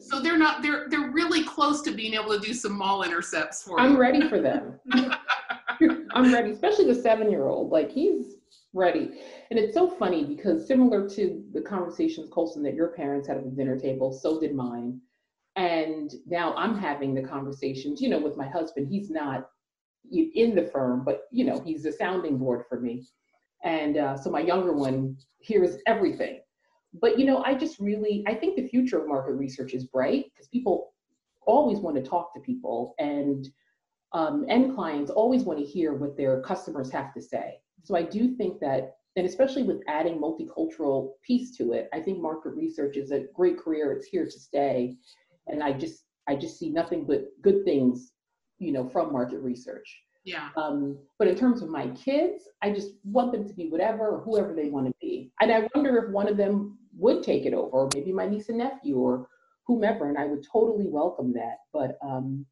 So 0.00 0.20
they're 0.20 0.38
not 0.38 0.62
they're 0.62 0.88
they're 0.88 1.10
really 1.10 1.44
close 1.44 1.82
to 1.82 1.90
being 1.90 2.14
able 2.14 2.30
to 2.30 2.40
do 2.40 2.54
some 2.54 2.72
mall 2.72 3.02
intercepts 3.02 3.62
for 3.62 3.78
I'm 3.78 3.92
you. 3.92 3.98
ready 3.98 4.28
for 4.28 4.40
them. 4.40 4.80
I'm 6.14 6.32
ready, 6.32 6.52
especially 6.52 6.86
the 6.86 6.94
seven 6.94 7.30
year 7.30 7.46
old. 7.46 7.70
Like 7.70 7.90
he's 7.90 8.36
ready. 8.72 9.20
And 9.50 9.58
it's 9.58 9.74
so 9.74 9.88
funny 9.88 10.24
because 10.24 10.66
similar 10.66 11.08
to 11.10 11.44
the 11.52 11.60
conversations, 11.60 12.30
Colson, 12.30 12.62
that 12.62 12.74
your 12.74 12.88
parents 12.88 13.28
had 13.28 13.36
at 13.36 13.44
the 13.44 13.50
dinner 13.50 13.78
table, 13.78 14.12
so 14.12 14.40
did 14.40 14.54
mine. 14.54 15.00
And 15.56 16.12
now 16.26 16.54
I'm 16.56 16.76
having 16.76 17.14
the 17.14 17.22
conversations, 17.22 18.00
you 18.00 18.08
know, 18.08 18.18
with 18.18 18.36
my 18.36 18.48
husband. 18.48 18.88
He's 18.88 19.10
not 19.10 19.50
in 20.10 20.54
the 20.54 20.64
firm, 20.72 21.04
but 21.04 21.22
you 21.30 21.44
know, 21.44 21.60
he's 21.60 21.84
a 21.84 21.92
sounding 21.92 22.38
board 22.38 22.64
for 22.68 22.80
me. 22.80 23.06
And 23.64 23.96
uh, 23.96 24.16
so 24.16 24.30
my 24.30 24.40
younger 24.40 24.72
one 24.72 25.16
hears 25.38 25.76
everything. 25.86 26.40
But 27.00 27.18
you 27.18 27.24
know, 27.24 27.42
I 27.44 27.54
just 27.54 27.78
really 27.80 28.24
I 28.26 28.34
think 28.34 28.56
the 28.56 28.68
future 28.68 29.00
of 29.00 29.08
market 29.08 29.32
research 29.32 29.74
is 29.74 29.84
bright 29.84 30.26
because 30.32 30.48
people 30.48 30.92
always 31.46 31.78
want 31.78 31.96
to 31.96 32.02
talk 32.02 32.32
to 32.34 32.40
people 32.40 32.94
and 32.98 33.48
um, 34.12 34.46
end 34.48 34.74
clients 34.74 35.10
always 35.10 35.42
want 35.42 35.58
to 35.58 35.64
hear 35.64 35.92
what 35.92 36.16
their 36.16 36.40
customers 36.42 36.90
have 36.90 37.12
to 37.14 37.20
say. 37.20 37.58
So 37.82 37.96
I 37.96 38.02
do 38.02 38.34
think 38.36 38.60
that, 38.60 38.96
and 39.16 39.26
especially 39.26 39.64
with 39.64 39.82
adding 39.88 40.18
multicultural 40.18 41.12
piece 41.22 41.56
to 41.58 41.72
it, 41.72 41.88
I 41.92 42.00
think 42.00 42.20
market 42.20 42.54
research 42.54 42.96
is 42.96 43.10
a 43.10 43.24
great 43.34 43.58
career. 43.58 43.92
It's 43.92 44.06
here 44.06 44.24
to 44.24 44.30
stay, 44.30 44.96
and 45.48 45.62
I 45.62 45.72
just 45.72 46.04
I 46.26 46.36
just 46.36 46.58
see 46.58 46.70
nothing 46.70 47.04
but 47.04 47.26
good 47.42 47.64
things, 47.64 48.12
you 48.58 48.72
know, 48.72 48.88
from 48.88 49.12
market 49.12 49.38
research. 49.38 50.02
Yeah. 50.24 50.48
Um, 50.56 50.98
but 51.18 51.28
in 51.28 51.36
terms 51.36 51.60
of 51.62 51.68
my 51.68 51.88
kids, 51.88 52.48
I 52.62 52.70
just 52.70 52.92
want 53.04 53.32
them 53.32 53.46
to 53.46 53.54
be 53.54 53.68
whatever 53.68 54.08
or 54.08 54.20
whoever 54.20 54.54
they 54.54 54.70
want 54.70 54.86
to 54.86 54.94
be. 55.00 55.30
And 55.40 55.52
I 55.52 55.68
wonder 55.74 55.98
if 55.98 56.10
one 56.10 56.28
of 56.28 56.36
them 56.36 56.78
would 56.96 57.22
take 57.22 57.44
it 57.44 57.52
over, 57.52 57.70
or 57.70 57.88
maybe 57.94 58.12
my 58.12 58.26
niece 58.26 58.48
and 58.48 58.58
nephew 58.58 58.96
or 58.96 59.28
whomever, 59.66 60.08
and 60.08 60.16
I 60.16 60.26
would 60.26 60.46
totally 60.50 60.86
welcome 60.86 61.32
that. 61.34 61.58
But 61.72 61.98
um, 62.02 62.46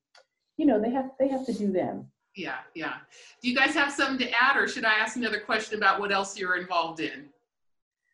you 0.56 0.66
know, 0.66 0.80
they 0.80 0.90
have 0.90 1.10
they 1.18 1.28
have 1.28 1.46
to 1.46 1.52
do 1.52 1.72
them. 1.72 2.06
Yeah, 2.36 2.58
yeah. 2.74 2.94
Do 3.42 3.48
you 3.48 3.56
guys 3.56 3.74
have 3.74 3.92
something 3.92 4.26
to 4.26 4.32
add, 4.32 4.56
or 4.56 4.66
should 4.66 4.84
I 4.84 4.94
ask 4.94 5.16
another 5.16 5.40
question 5.40 5.76
about 5.76 6.00
what 6.00 6.12
else 6.12 6.38
you're 6.38 6.56
involved 6.56 7.00
in? 7.00 7.28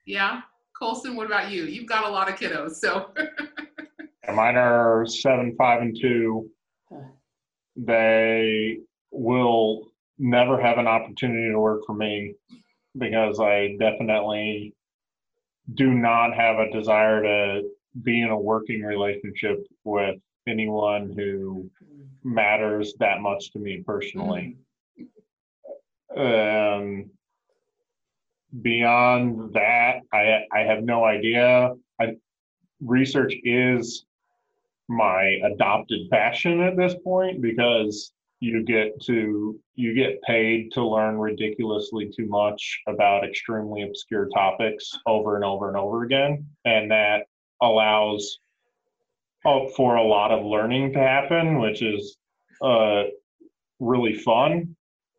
Yeah, 0.06 0.42
Colson, 0.78 1.16
what 1.16 1.26
about 1.26 1.50
you? 1.50 1.64
You've 1.64 1.86
got 1.86 2.04
a 2.04 2.10
lot 2.10 2.28
of 2.28 2.36
kiddos, 2.36 2.76
so 2.76 3.10
And 4.28 4.36
mine 4.36 4.56
are 4.56 5.06
seven, 5.06 5.54
five, 5.56 5.80
and 5.80 5.96
two. 5.98 6.50
They 7.78 8.78
will 9.12 9.88
never 10.18 10.60
have 10.60 10.78
an 10.78 10.88
opportunity 10.88 11.50
to 11.50 11.58
work 11.58 11.82
for 11.86 11.94
me 11.94 12.34
because 12.96 13.38
I 13.40 13.76
definitely 13.78 14.74
do 15.74 15.92
not 15.92 16.34
have 16.34 16.58
a 16.58 16.70
desire 16.70 17.22
to 17.22 17.68
be 18.02 18.20
in 18.20 18.30
a 18.30 18.38
working 18.38 18.82
relationship 18.82 19.64
with 19.84 20.16
anyone 20.46 21.14
who 21.16 21.70
matters 22.24 22.94
that 22.98 23.20
much 23.20 23.52
to 23.52 23.58
me 23.58 23.82
personally. 23.86 24.56
Um, 26.16 27.10
beyond 28.62 29.52
that, 29.54 30.00
I 30.12 30.44
I 30.52 30.60
have 30.60 30.82
no 30.82 31.04
idea. 31.04 31.74
I 32.00 32.16
research 32.80 33.34
is 33.44 34.04
my 34.88 35.38
adopted 35.44 36.08
passion 36.10 36.60
at 36.60 36.76
this 36.76 36.94
point 37.04 37.42
because 37.42 38.12
you 38.40 38.64
get 38.64 39.00
to 39.02 39.58
you 39.74 39.94
get 39.94 40.22
paid 40.22 40.70
to 40.72 40.86
learn 40.86 41.18
ridiculously 41.18 42.10
too 42.14 42.26
much 42.26 42.80
about 42.86 43.24
extremely 43.24 43.82
obscure 43.82 44.28
topics 44.34 44.90
over 45.06 45.36
and 45.36 45.44
over 45.44 45.68
and 45.68 45.76
over 45.76 46.04
again. 46.04 46.46
And 46.64 46.90
that 46.90 47.26
allows 47.60 48.38
uh, 49.44 49.66
for 49.76 49.96
a 49.96 50.06
lot 50.06 50.30
of 50.30 50.44
learning 50.44 50.92
to 50.92 50.98
happen 51.00 51.60
which 51.60 51.82
is 51.82 52.16
uh, 52.62 53.04
really 53.80 54.14
fun. 54.14 54.74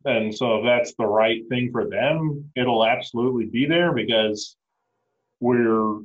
And 0.05 0.33
so 0.33 0.59
if 0.59 0.63
that's 0.63 0.93
the 0.97 1.05
right 1.05 1.41
thing 1.49 1.71
for 1.71 1.89
them 1.89 2.49
it'll 2.55 2.85
absolutely 2.85 3.45
be 3.45 3.65
there 3.65 3.93
because 3.93 4.55
we're 5.41 5.99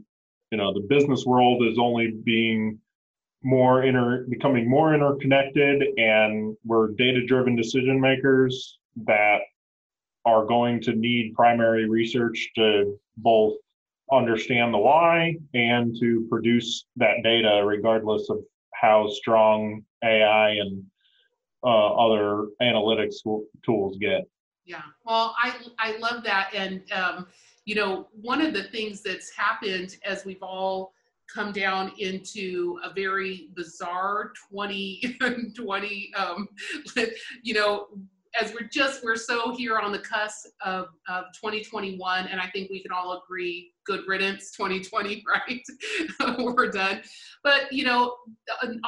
you 0.51 0.59
know 0.59 0.73
the 0.75 0.87
business 0.89 1.25
world 1.25 1.65
is 1.65 1.79
only 1.79 2.11
being 2.11 2.81
more 3.45 3.85
inter 3.85 4.25
becoming 4.29 4.69
more 4.69 4.95
interconnected 4.95 5.83
and 5.99 6.57
we're 6.65 6.89
data 6.93 7.25
driven 7.27 7.55
decision 7.55 8.01
makers 8.01 8.79
that 9.05 9.39
are 10.25 10.47
going 10.47 10.81
to 10.81 10.95
need 10.95 11.35
primary 11.35 11.89
research 11.89 12.51
to 12.57 12.99
both 13.19 13.53
understand 14.11 14.73
the 14.73 14.79
why 14.79 15.37
and 15.53 15.95
to 16.01 16.27
produce 16.31 16.87
that 16.97 17.23
data 17.23 17.63
regardless 17.65 18.31
of 18.31 18.39
how 18.73 19.09
strong 19.09 19.83
AI 20.03 20.51
and 20.51 20.83
uh, 21.65 21.95
other 21.95 22.49
analytics 22.63 23.17
tools 23.65 23.97
get. 23.99 24.29
Yeah, 24.67 24.83
well, 25.05 25.35
I 25.43 25.55
I 25.79 25.97
love 25.99 26.25
that, 26.25 26.51
and 26.55 26.83
um, 26.93 27.27
you 27.65 27.75
know, 27.75 28.09
one 28.13 28.41
of 28.41 28.55
the 28.55 28.65
things 28.65 29.03
that's 29.03 29.31
happened 29.31 29.97
as 30.05 30.25
we've 30.25 30.43
all 30.43 30.95
come 31.33 31.53
down 31.53 31.93
into 31.99 32.79
a 32.85 32.93
very 32.93 33.49
bizarre 33.55 34.33
2020 34.51 36.13
um, 36.17 36.49
you 37.43 37.55
know 37.55 37.87
as 38.41 38.53
we're 38.53 38.69
just 38.69 39.05
we're 39.05 39.17
so 39.17 39.55
here 39.55 39.79
on 39.79 39.93
the 39.93 39.99
cusp 39.99 40.47
of, 40.65 40.87
of 41.09 41.25
2021 41.35 42.27
and 42.27 42.41
i 42.41 42.49
think 42.49 42.71
we 42.71 42.83
can 42.83 42.93
all 42.93 43.23
agree 43.23 43.73
good 43.87 44.01
riddance 44.07 44.51
2020 44.53 45.23
right 45.49 45.63
we're 46.39 46.71
done 46.71 47.01
but 47.43 47.73
you 47.73 47.85
know 47.85 48.17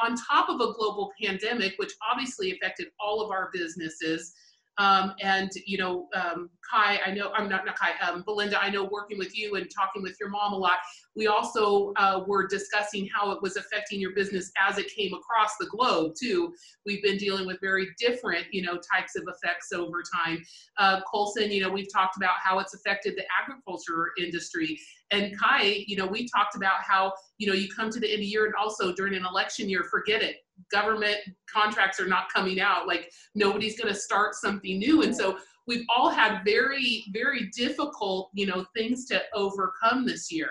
on 0.03 0.15
top 0.15 0.49
of 0.49 0.55
a 0.55 0.73
global 0.73 1.11
pandemic 1.21 1.73
which 1.77 1.93
obviously 2.09 2.51
affected 2.51 2.87
all 2.99 3.21
of 3.21 3.31
our 3.31 3.49
businesses 3.53 4.33
um, 4.79 5.13
and 5.21 5.49
you 5.65 5.77
know, 5.77 6.07
um, 6.13 6.49
Kai, 6.69 6.99
I 7.05 7.11
know 7.11 7.31
I'm 7.33 7.49
not 7.49 7.65
not 7.65 7.77
Kai, 7.77 7.93
um, 8.07 8.23
Belinda. 8.23 8.61
I 8.61 8.69
know 8.69 8.83
working 8.83 9.17
with 9.17 9.37
you 9.37 9.55
and 9.55 9.67
talking 9.75 10.03
with 10.03 10.17
your 10.19 10.29
mom 10.29 10.53
a 10.53 10.57
lot. 10.57 10.77
We 11.17 11.25
also 11.25 11.93
uh, 11.95 12.23
were 12.27 12.47
discussing 12.47 13.09
how 13.11 13.31
it 13.31 13.41
was 13.41 13.57
affecting 13.57 13.99
your 13.99 14.13
business 14.13 14.51
as 14.65 14.77
it 14.77 14.87
came 14.95 15.13
across 15.13 15.57
the 15.59 15.65
globe 15.65 16.13
too. 16.17 16.53
We've 16.85 17.01
been 17.01 17.17
dealing 17.17 17.47
with 17.47 17.59
very 17.59 17.87
different, 17.99 18.45
you 18.51 18.61
know, 18.61 18.77
types 18.77 19.15
of 19.15 19.23
effects 19.27 19.73
over 19.73 20.03
time. 20.03 20.43
Uh, 20.77 21.01
Colson, 21.11 21.51
you 21.51 21.61
know, 21.61 21.71
we've 21.71 21.91
talked 21.91 22.17
about 22.17 22.35
how 22.43 22.59
it's 22.59 22.75
affected 22.75 23.15
the 23.17 23.23
agriculture 23.41 24.11
industry. 24.19 24.79
And 25.09 25.37
Kai, 25.39 25.83
you 25.87 25.97
know, 25.97 26.05
we 26.05 26.27
talked 26.27 26.55
about 26.55 26.83
how, 26.87 27.13
you 27.39 27.47
know, 27.47 27.53
you 27.53 27.67
come 27.67 27.89
to 27.89 27.99
the 27.99 28.07
end 28.07 28.15
of 28.15 28.19
the 28.21 28.27
year 28.27 28.45
and 28.45 28.53
also 28.53 28.93
during 28.93 29.15
an 29.15 29.25
election 29.25 29.67
year, 29.67 29.85
forget 29.85 30.21
it 30.21 30.37
government 30.71 31.17
contracts 31.51 31.99
are 31.99 32.07
not 32.07 32.33
coming 32.33 32.59
out 32.59 32.87
like 32.87 33.11
nobody's 33.35 33.79
going 33.79 33.93
to 33.93 33.99
start 33.99 34.33
something 34.33 34.79
new 34.79 35.03
and 35.03 35.15
so 35.15 35.37
we've 35.67 35.85
all 35.95 36.09
had 36.09 36.43
very 36.43 37.05
very 37.13 37.49
difficult 37.55 38.31
you 38.33 38.45
know 38.45 38.65
things 38.75 39.05
to 39.05 39.21
overcome 39.33 40.03
this 40.05 40.31
year 40.31 40.49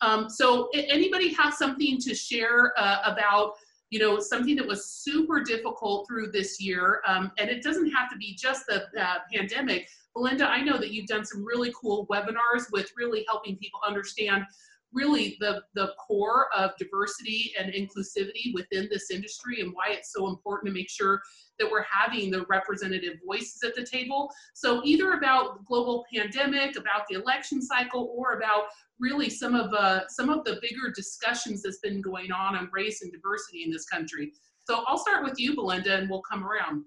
um, 0.00 0.28
so 0.28 0.68
anybody 0.72 1.32
have 1.34 1.54
something 1.54 1.98
to 1.98 2.14
share 2.14 2.72
uh, 2.78 2.98
about 3.04 3.54
you 3.90 3.98
know 3.98 4.20
something 4.20 4.56
that 4.56 4.66
was 4.66 4.86
super 4.86 5.42
difficult 5.42 6.06
through 6.08 6.30
this 6.30 6.60
year? 6.60 7.02
Um, 7.06 7.32
and 7.38 7.50
it 7.50 7.62
doesn't 7.62 7.90
have 7.90 8.10
to 8.10 8.16
be 8.16 8.34
just 8.34 8.66
the 8.66 8.84
uh, 9.00 9.18
pandemic. 9.32 9.88
Belinda 10.14 10.48
i 10.48 10.60
know 10.60 10.76
that 10.76 10.90
you've 10.90 11.06
done 11.06 11.24
some 11.24 11.44
really 11.44 11.72
cool 11.80 12.06
webinars 12.08 12.64
with 12.72 12.90
really 12.96 13.24
helping 13.28 13.56
people 13.56 13.80
understand 13.86 14.44
really 14.92 15.36
the, 15.40 15.62
the 15.74 15.92
core 16.06 16.46
of 16.56 16.72
diversity 16.78 17.52
and 17.58 17.72
inclusivity 17.72 18.52
within 18.54 18.88
this 18.90 19.10
industry 19.10 19.60
and 19.60 19.72
why 19.72 19.90
it's 19.90 20.12
so 20.12 20.28
important 20.28 20.68
to 20.68 20.74
make 20.74 20.90
sure 20.90 21.20
that 21.58 21.70
we're 21.70 21.84
having 21.90 22.30
the 22.30 22.44
representative 22.48 23.14
voices 23.26 23.60
at 23.64 23.74
the 23.74 23.84
table. 23.84 24.30
So 24.54 24.80
either 24.84 25.12
about 25.12 25.64
global 25.64 26.04
pandemic, 26.12 26.76
about 26.76 27.02
the 27.08 27.16
election 27.16 27.62
cycle, 27.62 28.14
or 28.16 28.34
about 28.34 28.64
really 28.98 29.30
some 29.30 29.54
of 29.54 29.72
uh, 29.72 30.08
some 30.08 30.28
of 30.28 30.44
the 30.44 30.58
bigger 30.60 30.90
discussions 30.94 31.62
that's 31.62 31.78
been 31.78 32.00
going 32.00 32.32
on 32.32 32.56
on 32.56 32.68
race 32.72 33.02
and 33.02 33.12
diversity 33.12 33.62
in 33.64 33.70
this 33.70 33.86
country. 33.86 34.32
So 34.64 34.84
I'll 34.86 34.98
start 34.98 35.24
with 35.24 35.38
you, 35.38 35.54
Belinda, 35.54 35.96
and 35.96 36.08
we'll 36.08 36.22
come 36.22 36.44
around. 36.44 36.84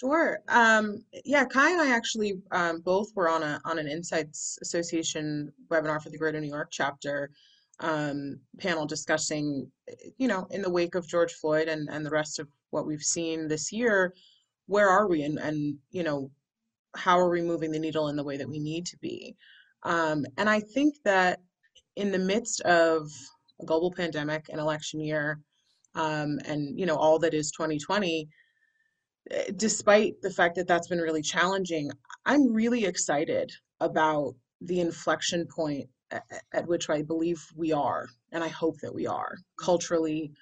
Sure. 0.00 0.40
Um, 0.48 1.04
yeah, 1.24 1.44
Kai 1.44 1.70
and 1.70 1.80
I 1.80 1.94
actually 1.94 2.42
um, 2.50 2.80
both 2.80 3.14
were 3.14 3.28
on 3.28 3.44
a 3.44 3.60
on 3.64 3.78
an 3.78 3.86
Insights 3.86 4.58
Association 4.60 5.52
webinar 5.70 6.02
for 6.02 6.10
the 6.10 6.18
Greater 6.18 6.40
New 6.40 6.48
York 6.48 6.70
chapter 6.72 7.30
um, 7.78 8.40
panel 8.58 8.86
discussing, 8.86 9.70
you 10.18 10.26
know, 10.26 10.48
in 10.50 10.62
the 10.62 10.70
wake 10.70 10.96
of 10.96 11.06
George 11.06 11.32
Floyd 11.34 11.68
and 11.68 11.88
and 11.92 12.04
the 12.04 12.10
rest 12.10 12.40
of 12.40 12.48
what 12.70 12.86
we've 12.88 13.04
seen 13.04 13.46
this 13.46 13.70
year, 13.70 14.12
where 14.66 14.88
are 14.88 15.06
we 15.06 15.22
and 15.22 15.38
and 15.38 15.76
you 15.92 16.02
know, 16.02 16.28
how 16.96 17.16
are 17.16 17.30
we 17.30 17.40
moving 17.40 17.70
the 17.70 17.78
needle 17.78 18.08
in 18.08 18.16
the 18.16 18.24
way 18.24 18.36
that 18.36 18.48
we 18.50 18.58
need 18.58 18.86
to 18.86 18.96
be? 18.98 19.36
Um, 19.84 20.26
and 20.38 20.50
I 20.50 20.58
think 20.58 20.96
that 21.04 21.38
in 21.94 22.10
the 22.10 22.18
midst 22.18 22.60
of 22.62 23.08
a 23.62 23.64
global 23.64 23.92
pandemic, 23.92 24.48
an 24.48 24.58
election 24.58 24.98
year, 24.98 25.38
um, 25.94 26.40
and 26.46 26.76
you 26.76 26.84
know 26.84 26.96
all 26.96 27.20
that 27.20 27.32
is 27.32 27.52
2020 27.52 28.22
Eh, 28.22 28.24
despite 29.56 30.20
the 30.22 30.30
fact 30.30 30.54
that 30.56 30.66
that's 30.66 30.88
been 30.88 31.00
really 31.00 31.22
challenging, 31.22 31.90
I'm 32.26 32.52
really 32.52 32.84
excited 32.84 33.52
about 33.80 34.34
the 34.60 34.80
inflection 34.80 35.46
point 35.46 35.88
at, 36.10 36.24
at 36.52 36.66
which 36.66 36.90
I 36.90 37.02
believe 37.02 37.44
we 37.56 37.72
are, 37.72 38.08
and 38.32 38.42
I 38.42 38.48
hope 38.48 38.78
that 38.80 38.94
we 38.94 39.06
are 39.06 39.36
culturally 39.58 40.32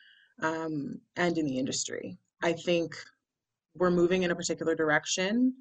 um, 0.43 1.01
and 1.17 1.37
in 1.39 1.45
the 1.45 1.59
industry. 1.59 2.19
I 2.43 2.53
think 2.53 2.95
we're 3.75 3.91
moving 3.91 4.23
in 4.23 4.31
a 4.31 4.37
particular 4.37 4.75
direction, 4.75 5.55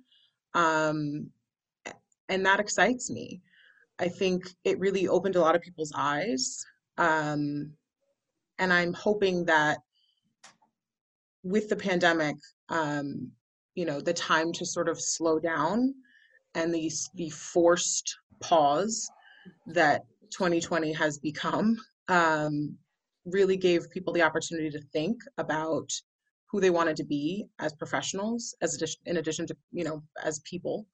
um, 0.53 1.29
and 2.29 2.45
that 2.45 2.60
excites 2.60 3.10
me. 3.10 3.41
I 3.99 4.07
think 4.07 4.43
it 4.63 4.79
really 4.79 5.07
opened 5.07 5.36
a 5.36 5.41
lot 5.41 5.55
of 5.55 5.62
people's 5.62 5.93
eyes, 5.95 6.63
um, 6.97 7.71
and 8.57 8.73
I'm 8.73 8.93
hoping 8.93 9.45
that 9.45 9.79
with 11.43 11.69
the 11.69 11.75
pandemic, 11.75 12.36
um, 12.71 13.31
you 13.75 13.86
know, 13.86 14.01
the 14.01 14.13
time 14.13 14.51
to 14.53 14.65
sort 14.65 14.89
of 14.89 14.99
slow 14.99 15.39
down 15.39 15.93
and 16.55 16.73
the, 16.73 16.91
the 17.15 17.29
forced 17.29 18.17
pause 18.41 19.10
that 19.67 20.01
2020 20.31 20.91
has 20.93 21.19
become 21.19 21.77
um, 22.07 22.75
really 23.25 23.57
gave 23.57 23.89
people 23.91 24.13
the 24.13 24.21
opportunity 24.21 24.69
to 24.69 24.81
think 24.93 25.17
about 25.38 25.89
who 26.49 26.60
they 26.60 26.69
wanted 26.69 26.95
to 26.97 27.05
be 27.05 27.45
as 27.60 27.73
professionals, 27.73 28.55
as 28.62 28.75
addition, 28.75 28.99
in 29.05 29.17
addition 29.17 29.47
to 29.47 29.55
you 29.71 29.84
know 29.84 30.01
as 30.23 30.39
people, 30.39 30.86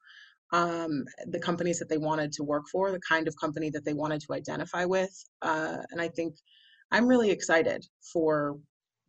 um, 0.54 1.04
the 1.28 1.40
companies 1.40 1.80
that 1.80 1.90
they 1.90 1.98
wanted 1.98 2.32
to 2.32 2.44
work 2.44 2.66
for, 2.72 2.92
the 2.92 3.00
kind 3.08 3.28
of 3.28 3.36
company 3.38 3.70
that 3.72 3.84
they 3.84 3.94
wanted 3.94 4.22
to 4.22 4.34
identify 4.34 4.86
with, 4.86 5.12
uh, 5.42 5.78
and 5.90 6.00
I 6.00 6.10
think 6.10 6.36
I'm 6.92 7.08
really 7.08 7.32
excited 7.32 7.86
for 8.14 8.58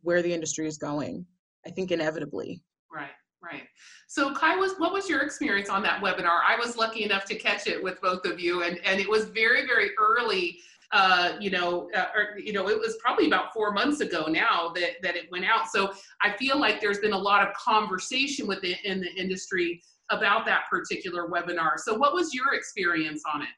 where 0.01 0.21
the 0.21 0.33
industry 0.33 0.67
is 0.67 0.77
going. 0.77 1.25
I 1.69 1.71
think 1.71 1.91
inevitably. 1.91 2.61
Right, 2.91 3.11
right. 3.43 3.63
So 4.07 4.33
Kai 4.33 4.55
was 4.55 4.73
what 4.79 4.91
was 4.91 5.07
your 5.07 5.21
experience 5.21 5.69
on 5.69 5.83
that 5.83 6.01
webinar? 6.01 6.39
I 6.47 6.57
was 6.57 6.75
lucky 6.75 7.03
enough 7.03 7.25
to 7.25 7.35
catch 7.35 7.67
it 7.67 7.81
with 7.81 8.01
both 8.01 8.25
of 8.25 8.39
you 8.39 8.63
and 8.63 8.79
and 8.83 8.99
it 8.99 9.07
was 9.07 9.25
very 9.25 9.67
very 9.67 9.91
early 9.99 10.59
uh, 10.91 11.33
you 11.39 11.51
know, 11.51 11.87
uh, 11.95 12.07
or, 12.15 12.39
you 12.39 12.51
know, 12.51 12.67
it 12.67 12.79
was 12.79 12.97
probably 12.97 13.27
about 13.27 13.53
four 13.53 13.71
months 13.71 14.01
ago 14.01 14.25
now 14.27 14.71
that, 14.73 14.93
that 15.03 15.15
it 15.15 15.31
went 15.31 15.45
out. 15.45 15.69
So 15.69 15.93
I 16.23 16.35
feel 16.35 16.59
like 16.59 16.81
there's 16.81 16.97
been 16.97 17.13
a 17.13 17.17
lot 17.17 17.47
of 17.47 17.53
conversation 17.53 18.47
within 18.47 18.73
in 18.83 18.99
the 18.99 19.13
industry 19.15 19.83
about 20.09 20.47
that 20.47 20.61
particular 20.67 21.27
webinar. 21.27 21.77
So 21.77 21.95
what 21.95 22.15
was 22.15 22.33
your 22.33 22.55
experience 22.55 23.21
on 23.31 23.43
it? 23.43 23.49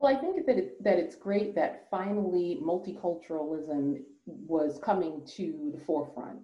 Well, 0.00 0.16
I 0.16 0.18
think 0.18 0.46
that 0.46 0.56
it, 0.56 0.82
that 0.82 0.98
it's 0.98 1.14
great 1.14 1.54
that 1.56 1.88
finally 1.90 2.58
multiculturalism 2.62 3.98
was 4.24 4.80
coming 4.82 5.22
to 5.36 5.72
the 5.74 5.84
forefront. 5.84 6.38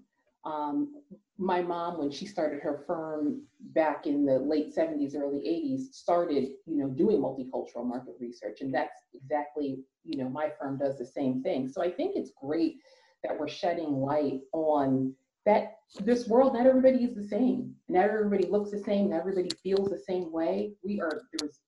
Um, 0.44 0.94
my 1.38 1.62
mom, 1.62 1.98
when 1.98 2.10
she 2.10 2.26
started 2.26 2.60
her 2.60 2.84
firm 2.86 3.42
back 3.74 4.06
in 4.06 4.24
the 4.24 4.38
late 4.38 4.74
70s, 4.74 5.16
early 5.16 5.38
80s, 5.38 5.94
started, 5.94 6.50
you 6.66 6.76
know, 6.76 6.88
doing 6.88 7.18
multicultural 7.18 7.86
market 7.86 8.14
research. 8.20 8.60
And 8.60 8.72
that's 8.72 9.00
exactly, 9.14 9.78
you 10.04 10.22
know, 10.22 10.28
my 10.28 10.50
firm 10.60 10.78
does 10.78 10.98
the 10.98 11.06
same 11.06 11.42
thing. 11.42 11.68
So 11.68 11.82
I 11.82 11.90
think 11.90 12.16
it's 12.16 12.32
great 12.40 12.76
that 13.24 13.38
we're 13.38 13.48
shedding 13.48 14.00
light 14.00 14.40
on 14.52 15.14
that 15.46 15.78
this 16.00 16.28
world, 16.28 16.54
not 16.54 16.66
everybody 16.66 17.04
is 17.04 17.14
the 17.14 17.26
same. 17.26 17.74
Not 17.88 18.04
everybody 18.04 18.46
looks 18.46 18.70
the 18.70 18.78
same, 18.78 19.10
not 19.10 19.20
everybody 19.20 19.50
feels 19.62 19.90
the 19.90 19.98
same 19.98 20.30
way. 20.30 20.74
We 20.84 21.00
are, 21.00 21.22
there's 21.38 21.60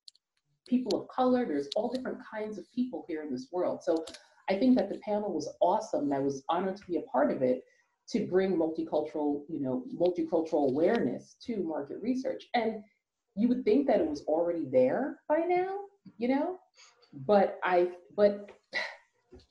people 0.69 1.01
of 1.01 1.09
color, 1.09 1.45
there's 1.47 1.69
all 1.75 1.91
different 1.91 2.19
kinds 2.31 2.59
of 2.59 2.71
people 2.73 3.05
here 3.09 3.23
in 3.23 3.33
this 3.33 3.49
world. 3.51 3.83
So 3.83 4.05
I 4.49 4.57
think 4.57 4.77
that 4.77 4.91
the 4.91 4.99
panel 4.99 5.33
was 5.33 5.49
awesome. 5.61 6.05
and 6.05 6.15
I 6.15 6.19
was 6.19 6.43
honored 6.49 6.77
to 6.77 6.87
be 6.87 6.99
a 6.99 7.03
part 7.03 7.31
of 7.31 7.43
it 7.43 7.65
to 8.13 8.27
bring 8.27 8.57
multicultural, 8.57 9.43
you 9.49 9.61
know, 9.61 9.85
multicultural 9.99 10.71
awareness 10.71 11.37
to 11.47 11.57
market 11.63 11.99
research. 12.03 12.45
And 12.55 12.83
you 13.35 13.49
would 13.49 13.65
think 13.65 13.87
that 13.87 14.01
it 14.01 14.07
was 14.09 14.23
already 14.23 14.67
there 14.71 15.21
by 15.29 15.39
now, 15.49 15.81
you 16.19 16.29
know, 16.29 16.59
but 17.27 17.59
I, 17.63 17.89
but, 18.17 18.51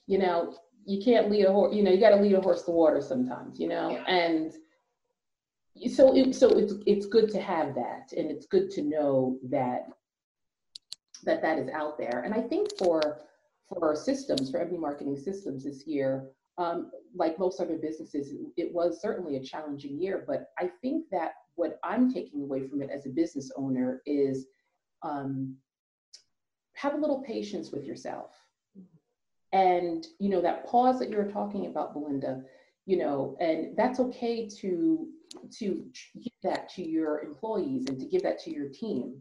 you 0.08 0.18
know, 0.20 0.56
you 0.86 1.04
can't 1.04 1.30
lead 1.30 1.46
a 1.46 1.52
horse, 1.52 1.76
you 1.76 1.84
know, 1.84 1.92
you 1.92 2.00
got 2.00 2.12
to 2.12 2.22
lead 2.22 2.34
a 2.34 2.42
horse 2.42 2.64
to 2.64 2.72
water 2.72 3.02
sometimes, 3.02 3.60
you 3.60 3.68
know, 3.68 3.92
Yeah. 3.92 4.04
and 4.08 4.54
so 5.90 6.16
it, 6.16 6.36
so 6.36 6.50
it's 6.50 6.74
it's 6.86 7.06
good 7.06 7.30
to 7.32 7.42
have 7.42 7.74
that, 7.76 8.12
and 8.18 8.30
it's 8.30 8.46
good 8.46 8.70
to 8.72 8.82
know 8.82 9.38
that 9.50 9.88
that 11.24 11.42
that 11.42 11.58
is 11.60 11.70
out 11.70 11.98
there. 11.98 12.24
And 12.26 12.34
I 12.34 12.42
think 12.42 12.70
for 12.78 13.22
for 13.70 13.88
our 13.88 13.96
systems, 13.96 14.52
for 14.52 14.60
Ebony 14.60 14.78
Marketing 14.78 15.16
Systems 15.16 15.64
this 15.64 15.88
year, 15.88 16.28
um, 16.62 16.92
like 17.16 17.40
most 17.40 17.60
other 17.60 17.78
businesses, 17.78 18.34
it 18.56 18.74
was 18.74 19.02
certainly 19.02 19.38
a 19.38 19.44
challenging 19.44 20.02
year. 20.02 20.24
But 20.28 20.52
I 20.60 20.70
think 20.82 21.06
that 21.12 21.32
what 21.56 21.80
I'm 21.84 22.14
taking 22.14 22.44
away 22.44 22.68
from 22.68 22.82
it 22.82 22.90
as 22.94 23.06
a 23.06 23.10
business 23.10 23.52
owner 23.58 24.02
is 24.06 24.46
um, 25.02 25.56
have 26.74 26.94
a 26.94 26.98
little 26.98 27.22
patience 27.22 27.72
with 27.72 27.84
yourself. 27.84 28.32
And 29.54 30.08
you 30.20 30.30
know 30.30 30.42
that 30.42 30.66
pause 30.66 30.98
that 31.00 31.10
you 31.10 31.18
were 31.18 31.32
talking 31.32 31.66
about, 31.66 31.94
Belinda, 31.94 32.44
you 32.86 32.98
know, 32.98 33.36
and 33.42 33.76
that's 33.76 34.00
okay 34.00 34.48
to 34.62 35.08
to 35.58 35.86
give 36.16 36.34
that 36.44 36.70
to 36.70 36.88
your 36.88 37.22
employees 37.22 37.86
and 37.90 38.00
to 38.00 38.06
give 38.06 38.24
that 38.24 38.40
to 38.44 38.54
your 38.54 38.70
team. 38.70 39.16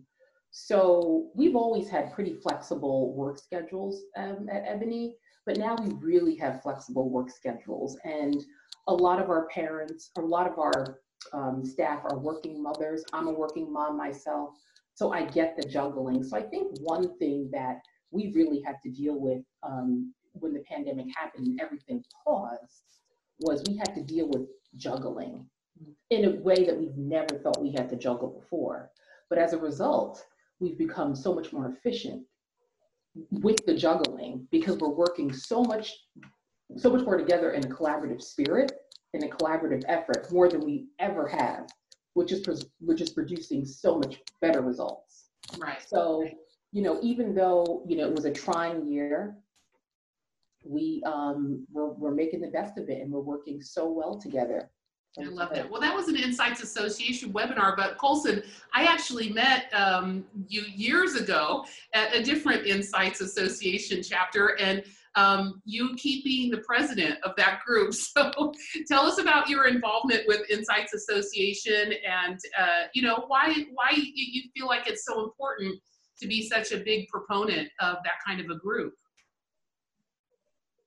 So 0.53 1.31
we've 1.35 1.57
always 1.57 1.89
had 1.89 2.13
pretty 2.13 2.35
flexible 2.35 3.15
work 3.15 3.39
schedules 3.39 4.03
um, 4.17 4.49
at 4.53 4.65
Ebony, 4.67 5.17
but 5.51 5.59
now 5.59 5.75
we 5.83 5.93
really 5.95 6.37
have 6.37 6.63
flexible 6.63 7.11
work 7.11 7.29
schedules. 7.29 7.99
And 8.05 8.41
a 8.87 8.95
lot 8.95 9.21
of 9.21 9.31
our 9.31 9.49
parents, 9.49 10.13
a 10.17 10.21
lot 10.21 10.47
of 10.47 10.61
our 10.61 11.01
um, 11.33 11.65
staff 11.65 12.03
are 12.05 12.21
working 12.21 12.63
mothers. 12.63 13.03
I'm 13.13 13.27
a 13.27 13.33
working 13.33 13.73
mom 13.73 13.97
myself, 13.97 14.51
so 14.95 15.13
I 15.13 15.25
get 15.25 15.57
the 15.57 15.69
juggling. 15.69 16.23
So 16.23 16.37
I 16.37 16.43
think 16.43 16.79
one 16.79 17.19
thing 17.19 17.51
that 17.53 17.81
we 18.13 18.33
really 18.33 18.63
had 18.65 18.77
to 18.85 18.91
deal 18.93 19.19
with 19.19 19.43
um, 19.65 20.15
when 20.35 20.53
the 20.53 20.63
pandemic 20.71 21.07
happened 21.17 21.49
and 21.49 21.61
everything 21.61 22.05
paused 22.25 22.85
was 23.41 23.65
we 23.67 23.77
had 23.77 23.93
to 23.97 24.05
deal 24.05 24.29
with 24.29 24.47
juggling 24.77 25.45
in 26.11 26.27
a 26.27 26.41
way 26.43 26.65
that 26.65 26.79
we've 26.79 26.97
never 26.97 27.41
thought 27.43 27.61
we 27.61 27.73
had 27.73 27.89
to 27.89 27.97
juggle 27.97 28.39
before. 28.41 28.93
But 29.29 29.39
as 29.39 29.53
a 29.53 29.59
result, 29.59 30.25
we've 30.61 30.79
become 30.79 31.17
so 31.17 31.35
much 31.35 31.53
more 31.53 31.67
efficient 31.67 32.23
with 33.31 33.57
the 33.67 33.75
juggling 33.75 34.47
because 34.51 34.79
we're 34.79 34.89
working 34.89 35.33
so 35.33 35.63
much 35.63 35.93
so 36.77 36.91
much 36.91 37.05
more 37.05 37.17
together 37.17 37.51
in 37.53 37.65
a 37.65 37.69
collaborative 37.69 38.23
spirit 38.23 38.73
in 39.15 39.25
a 39.25 39.29
collaborative 39.29 39.83
effort 39.89 40.31
more 40.33 40.49
than 40.49 40.61
we 40.61 40.87
ever 41.01 41.27
have 41.27 41.67
which 42.15 42.31
is 42.33 42.67
which 42.79 43.01
is 43.01 43.11
producing 43.11 43.65
so 43.65 43.99
much 43.99 44.21
better 44.41 44.61
results 44.61 45.31
Right. 45.59 45.79
so 45.85 46.25
you 46.71 46.83
know 46.83 47.01
even 47.03 47.35
though 47.35 47.83
you 47.87 47.97
know 47.97 48.07
it 48.07 48.15
was 48.15 48.25
a 48.25 48.33
trying 48.33 48.87
year 48.87 49.37
we 50.65 51.03
um 51.05 51.67
we're, 51.73 51.91
we're 51.91 52.15
making 52.15 52.41
the 52.41 52.49
best 52.49 52.79
of 52.79 52.89
it 52.89 53.01
and 53.01 53.11
we're 53.11 53.21
working 53.21 53.61
so 53.61 53.91
well 53.91 54.19
together 54.19 54.71
I 55.19 55.25
love 55.25 55.51
that. 55.53 55.69
Well, 55.69 55.81
that 55.81 55.95
was 55.95 56.09
an 56.09 56.15
Insights 56.17 56.63
Association 56.63 57.33
webinar, 57.33 57.77
but 57.77 57.99
Colson, 57.99 58.43
I 58.73 58.85
actually 58.85 59.31
met 59.31 59.73
um, 59.75 60.25
you 60.49 60.63
years 60.63 61.17
ago 61.17 61.65
at 61.95 62.15
a 62.15 62.23
different 62.23 62.65
Insights 62.67 63.21
Association 63.21 64.03
chapter, 64.05 64.57
and 64.61 64.85
um, 65.17 65.61
you 65.65 65.97
keep 65.97 66.23
being 66.25 66.49
the 66.51 66.59
president 66.59 67.19
of 67.25 67.33
that 67.37 67.61
group. 67.67 67.93
So 68.21 68.53
tell 68.87 69.03
us 69.03 69.19
about 69.19 69.49
your 69.49 69.67
involvement 69.67 70.23
with 70.29 70.49
Insights 70.49 70.95
Association, 70.95 71.93
and 72.09 72.39
uh, 72.57 72.83
you 72.95 73.03
know 73.03 73.25
why 73.27 73.67
why 73.75 73.91
you- 73.95 74.13
you 74.15 74.43
feel 74.57 74.69
like 74.69 74.87
it's 74.87 75.05
so 75.05 75.25
important 75.25 75.81
to 76.21 76.29
be 76.29 76.49
such 76.49 76.71
a 76.71 76.79
big 76.79 77.09
proponent 77.09 77.69
of 77.81 77.97
that 78.05 78.15
kind 78.25 78.41
of 78.41 78.49
a 78.51 78.59
group. 78.61 78.95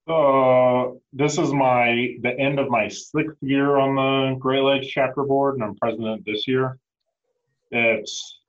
Uh, 0.05 0.91
this 1.13 1.37
is 1.37 1.53
my 1.53 2.15
the 2.21 2.37
end 2.37 2.59
of 2.59 2.69
my 2.69 2.89
sixth 2.89 3.37
year 3.41 3.77
on 3.77 3.95
the 3.95 4.37
Great 4.37 4.61
Lakes 4.61 4.87
chapter 4.87 5.23
board, 5.23 5.55
and 5.55 5.63
I'm 5.63 5.75
president 5.75 6.25
this 6.25 6.45
year. 6.45 6.77
It's 7.71 8.39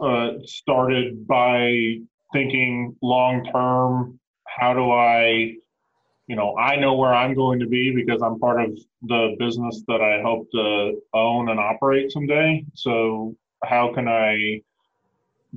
uh, 0.00 0.30
started 0.44 1.26
by 1.28 1.98
thinking 2.32 2.96
long 3.02 3.44
term. 3.44 4.18
How 4.48 4.74
do 4.74 4.90
I, 4.90 5.54
you 6.26 6.34
know, 6.34 6.56
I 6.56 6.74
know 6.74 6.94
where 6.96 7.14
I'm 7.14 7.34
going 7.34 7.60
to 7.60 7.66
be 7.68 7.94
because 7.94 8.20
I'm 8.20 8.40
part 8.40 8.60
of 8.60 8.76
the 9.02 9.36
business 9.38 9.84
that 9.86 10.00
I 10.00 10.20
hope 10.22 10.50
to 10.52 11.00
own 11.14 11.50
and 11.50 11.60
operate 11.60 12.10
someday. 12.10 12.64
So 12.74 13.36
how 13.64 13.94
can 13.94 14.08
I 14.08 14.62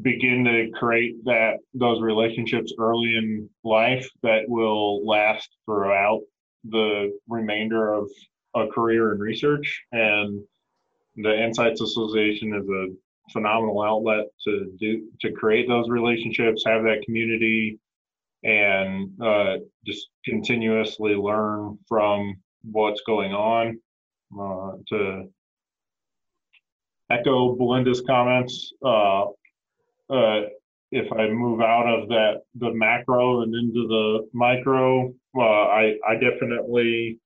begin 0.01 0.45
to 0.45 0.69
create 0.77 1.23
that 1.25 1.58
those 1.73 2.01
relationships 2.01 2.73
early 2.80 3.15
in 3.17 3.49
life 3.63 4.08
that 4.23 4.43
will 4.47 5.06
last 5.06 5.49
throughout 5.65 6.21
the 6.65 7.12
remainder 7.27 7.93
of 7.93 8.10
a 8.56 8.67
career 8.67 9.13
in 9.13 9.19
research. 9.19 9.84
And 9.91 10.41
the 11.17 11.43
insights 11.43 11.82
association 11.82 12.54
is 12.54 12.67
a 12.69 12.88
phenomenal 13.32 13.82
outlet 13.82 14.27
to 14.45 14.71
do 14.80 15.10
to 15.21 15.32
create 15.32 15.67
those 15.67 15.89
relationships 15.89 16.63
have 16.65 16.84
that 16.84 17.01
community 17.06 17.80
and 18.43 19.12
uh, 19.21 19.58
just 19.86 20.10
continuously 20.25 21.15
learn 21.15 21.77
from 21.88 22.36
what's 22.63 23.01
going 23.01 23.34
on. 23.34 23.80
Uh, 24.39 24.77
to 24.88 25.30
echo 27.10 27.54
belinda's 27.56 28.01
comments 28.08 28.71
uh, 28.86 29.25
uh, 30.12 30.41
if 30.91 31.12
I 31.13 31.30
move 31.30 31.62
out 31.62 31.88
of 31.88 32.10
that 32.10 32.41
the 32.56 32.74
macro 32.74 33.41
and 33.41 33.56
into 33.56 33.88
the 33.88 34.30
micro, 34.34 35.13
uh, 35.36 35.41
I 35.41 35.95
I 36.08 36.15
definitely 36.15 37.19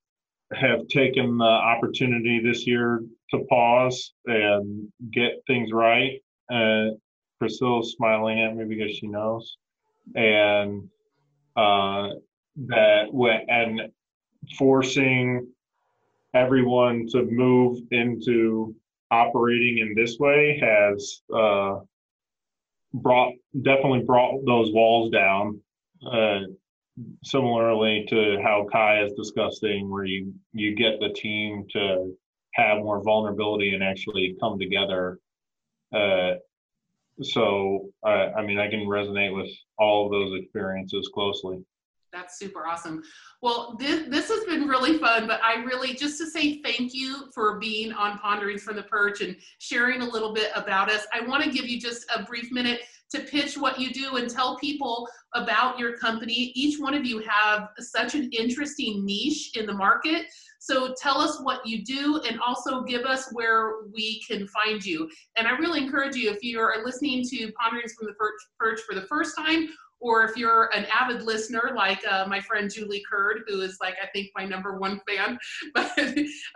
have 0.54 0.88
taken 0.88 1.38
the 1.38 1.43
opportunity 1.43 2.39
this 2.43 2.67
year 2.67 3.04
to 3.32 3.39
pause 3.50 4.13
and 4.26 4.88
get 5.12 5.41
things 5.48 5.71
right. 5.71 6.21
Uh, 6.52 6.91
Priscilla's 7.39 7.93
smiling 7.98 8.39
at 8.39 8.56
me 8.56 8.65
because 8.65 8.95
she 8.95 9.08
knows, 9.08 9.58
and 10.15 10.88
uh, 11.56 12.10
that 12.67 13.45
and 13.50 13.82
forcing 14.58 15.48
everyone 16.36 17.08
to 17.08 17.24
move 17.24 17.80
into 17.91 18.76
operating 19.10 19.80
in 19.80 19.95
this 19.95 20.19
way 20.19 20.60
has 20.62 21.21
uh, 21.34 21.80
brought 23.02 23.34
definitely 23.62 24.04
brought 24.04 24.46
those 24.46 24.72
walls 24.72 25.12
down. 25.12 25.62
Uh, 26.06 26.42
similarly 27.24 28.06
to 28.10 28.38
how 28.42 28.68
Kai 28.72 29.04
is 29.04 29.14
discussing, 29.14 29.90
where 29.90 30.06
you 30.06 30.34
you 30.54 30.76
get 30.76 31.00
the 31.00 31.10
team 31.10 31.66
to 31.72 32.16
have 32.54 32.78
more 32.78 33.04
vulnerability 33.04 33.74
and 33.74 33.84
actually 33.84 34.36
come 34.40 34.58
together. 34.58 35.20
Uh, 35.94 36.36
so 37.22 37.90
I, 38.04 38.32
I 38.38 38.46
mean, 38.46 38.60
I 38.60 38.70
can 38.70 38.82
resonate 38.82 39.36
with 39.36 39.52
all 39.78 40.06
of 40.06 40.12
those 40.12 40.40
experiences 40.40 41.10
closely. 41.14 41.64
That's 42.15 42.39
super 42.39 42.65
awesome. 42.65 43.04
Well, 43.41 43.75
this, 43.78 44.08
this 44.08 44.30
has 44.30 44.45
been 44.45 44.69
really 44.69 44.97
fun, 44.97 45.28
but 45.28 45.41
I 45.43 45.56
really, 45.63 45.93
just 45.93 46.17
to 46.19 46.25
say 46.25 46.62
thank 46.62 46.93
you 46.93 47.30
for 47.34 47.60
being 47.60 47.91
on 47.91 48.17
Ponderings 48.19 48.63
from 48.63 48.78
the 48.78 48.84
Perch 48.84 49.19
and 49.19 49.36
sharing 49.60 50.01
a 50.01 50.10
little 50.10 50.34
bit 50.34 50.49
about 50.56 50.89
us. 50.89 51.06
I 51.13 51.28
want 51.28 51.43
to 51.43 51.51
give 51.51 51.65
you 51.65 51.78
just 51.78 52.06
a 52.15 52.23
brief 52.23 52.51
minute 52.54 52.80
to 53.12 53.19
pitch 53.19 53.58
what 53.58 53.78
you 53.80 53.91
do 53.91 54.15
and 54.15 54.30
tell 54.30 54.58
people 54.60 55.08
about 55.34 55.78
your 55.78 55.97
company. 55.97 56.54
Each 56.56 56.80
one 56.80 56.93
of 56.93 57.06
you 57.06 57.19
have 57.28 57.67
such 57.80 58.15
an 58.15 58.30
interesting 58.32 59.06
niche 59.06 59.51
in 59.56 59.65
the 59.65 59.73
market. 59.73 60.25
So 60.60 60.95
tell 60.99 61.19
us 61.19 61.39
what 61.43 61.65
you 61.67 61.84
do 61.84 62.21
and 62.28 62.39
also 62.39 62.82
give 62.82 63.04
us 63.04 63.30
where 63.34 63.84
we 63.93 64.23
can 64.28 64.47
find 64.47 64.84
you. 64.84 65.10
And 65.36 65.47
I 65.47 65.51
really 65.58 65.84
encourage 65.84 66.15
you, 66.15 66.32
if 66.32 66.41
you 66.41 66.60
are 66.60 66.84
listening 66.84 67.23
to 67.25 67.51
Ponderings 67.51 67.93
from 67.93 68.08
the 68.08 68.13
Perch, 68.13 68.41
Perch 68.58 68.80
for 68.88 68.95
the 68.95 69.06
first 69.06 69.36
time, 69.38 69.67
or 70.00 70.24
if 70.24 70.38
you're 70.38 70.70
an 70.76 70.86
avid 70.86 71.24
listener 71.24 71.72
like 71.76 72.00
uh, 72.08 72.26
my 72.28 72.40
friend 72.40 72.72
Julie 72.72 73.04
Curd, 73.10 73.44
who 73.48 73.62
is 73.62 73.78
like 73.82 73.96
I 74.02 74.08
think 74.08 74.30
my 74.36 74.46
number 74.46 74.78
one 74.78 75.02
fan. 75.08 75.38
But 75.74 75.98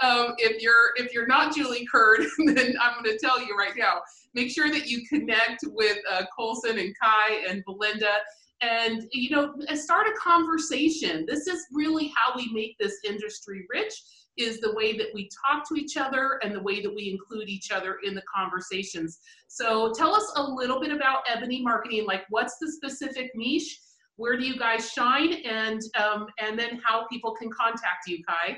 um, 0.02 0.36
if 0.38 0.62
you're 0.62 0.91
if 0.95 1.13
you're 1.13 1.28
not 1.28 1.56
Julie 1.56 1.88
Curd, 1.91 2.21
then 2.45 2.75
I'm 2.82 3.04
going 3.04 3.17
to 3.17 3.17
tell 3.17 3.39
you 3.39 3.56
right 3.58 3.73
now. 3.78 4.02
Make 4.34 4.52
sure 4.52 4.69
that 4.69 4.88
you 4.88 5.06
connect 5.08 5.63
with 5.67 5.97
uh, 6.12 6.23
Colson 6.36 6.78
and 6.78 6.93
Kai 7.02 7.45
and 7.47 7.63
Belinda 7.65 8.19
and 8.62 9.08
you 9.12 9.30
know 9.30 9.54
start 9.73 10.06
a 10.08 10.12
conversation 10.19 11.25
this 11.25 11.47
is 11.47 11.65
really 11.71 12.12
how 12.15 12.36
we 12.36 12.52
make 12.52 12.78
this 12.78 12.97
industry 13.08 13.65
rich 13.69 13.93
is 14.39 14.60
the 14.62 14.73
way 14.73 14.97
that 14.97 15.08
we 15.13 15.30
talk 15.45 15.67
to 15.67 15.75
each 15.75 15.97
other 15.97 16.39
and 16.43 16.56
the 16.56 16.62
way 16.62 16.82
that 16.82 16.93
we 16.93 17.10
include 17.10 17.49
each 17.49 17.71
other 17.71 17.97
in 18.04 18.15
the 18.15 18.23
conversations. 18.34 19.19
So 19.47 19.91
tell 19.93 20.15
us 20.15 20.32
a 20.38 20.43
little 20.43 20.80
bit 20.80 20.91
about 20.91 21.19
ebony 21.30 21.62
marketing 21.62 22.06
like 22.06 22.23
what's 22.30 22.58
the 22.60 22.71
specific 22.71 23.32
niche? 23.36 23.80
Where 24.15 24.38
do 24.38 24.45
you 24.45 24.58
guys 24.58 24.91
shine? 24.91 25.34
And 25.45 25.82
um, 26.02 26.28
and 26.39 26.58
then 26.58 26.82
how 26.84 27.06
people 27.08 27.36
can 27.36 27.49
contact 27.52 28.08
you 28.08 28.23
kai? 28.23 28.58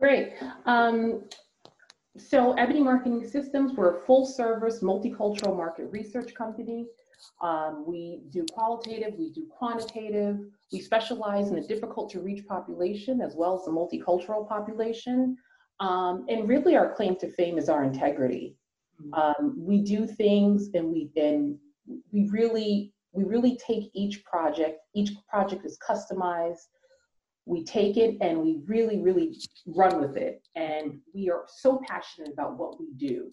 Great. 0.00 0.32
Um, 0.66 1.24
so 2.18 2.52
ebony 2.54 2.80
marketing 2.80 3.26
systems 3.26 3.72
we're 3.72 3.96
a 3.96 4.00
full 4.04 4.26
service 4.26 4.80
multicultural 4.80 5.56
market 5.56 5.86
research 5.90 6.34
company 6.34 6.86
um, 7.40 7.84
we 7.86 8.22
do 8.30 8.44
qualitative, 8.52 9.14
we 9.18 9.30
do 9.30 9.46
quantitative. 9.46 10.38
We 10.72 10.80
specialize 10.80 11.48
in 11.48 11.56
the 11.56 11.62
difficult 11.62 12.10
to 12.10 12.20
reach 12.20 12.46
population 12.46 13.20
as 13.20 13.34
well 13.36 13.58
as 13.58 13.64
the 13.64 13.70
multicultural 13.70 14.48
population. 14.48 15.36
Um, 15.80 16.26
and 16.28 16.48
really 16.48 16.76
our 16.76 16.94
claim 16.94 17.16
to 17.16 17.30
fame 17.32 17.58
is 17.58 17.68
our 17.68 17.84
integrity. 17.84 18.56
Hmm. 19.00 19.14
Um, 19.14 19.54
we 19.58 19.82
do 19.82 20.06
things 20.06 20.70
and 20.74 20.92
we 20.92 21.10
and 21.16 21.58
we 22.12 22.28
really 22.28 22.92
we 23.12 23.24
really 23.24 23.56
take 23.56 23.90
each 23.94 24.24
project, 24.24 24.80
each 24.94 25.10
project 25.28 25.66
is 25.66 25.78
customized. 25.78 26.68
We 27.44 27.64
take 27.64 27.96
it 27.96 28.16
and 28.20 28.40
we 28.40 28.60
really, 28.66 29.00
really 29.00 29.36
run 29.66 30.00
with 30.00 30.16
it. 30.16 30.42
And 30.54 31.00
we 31.12 31.28
are 31.28 31.44
so 31.46 31.80
passionate 31.86 32.32
about 32.32 32.56
what 32.56 32.80
we 32.80 32.86
do. 32.96 33.30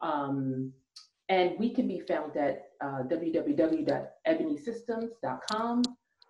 Um, 0.00 0.72
and 1.28 1.52
we 1.58 1.68
can 1.70 1.86
be 1.86 2.00
found 2.00 2.36
at 2.36 2.70
uh, 2.80 3.02
www.ebonysystems.com, 3.04 5.82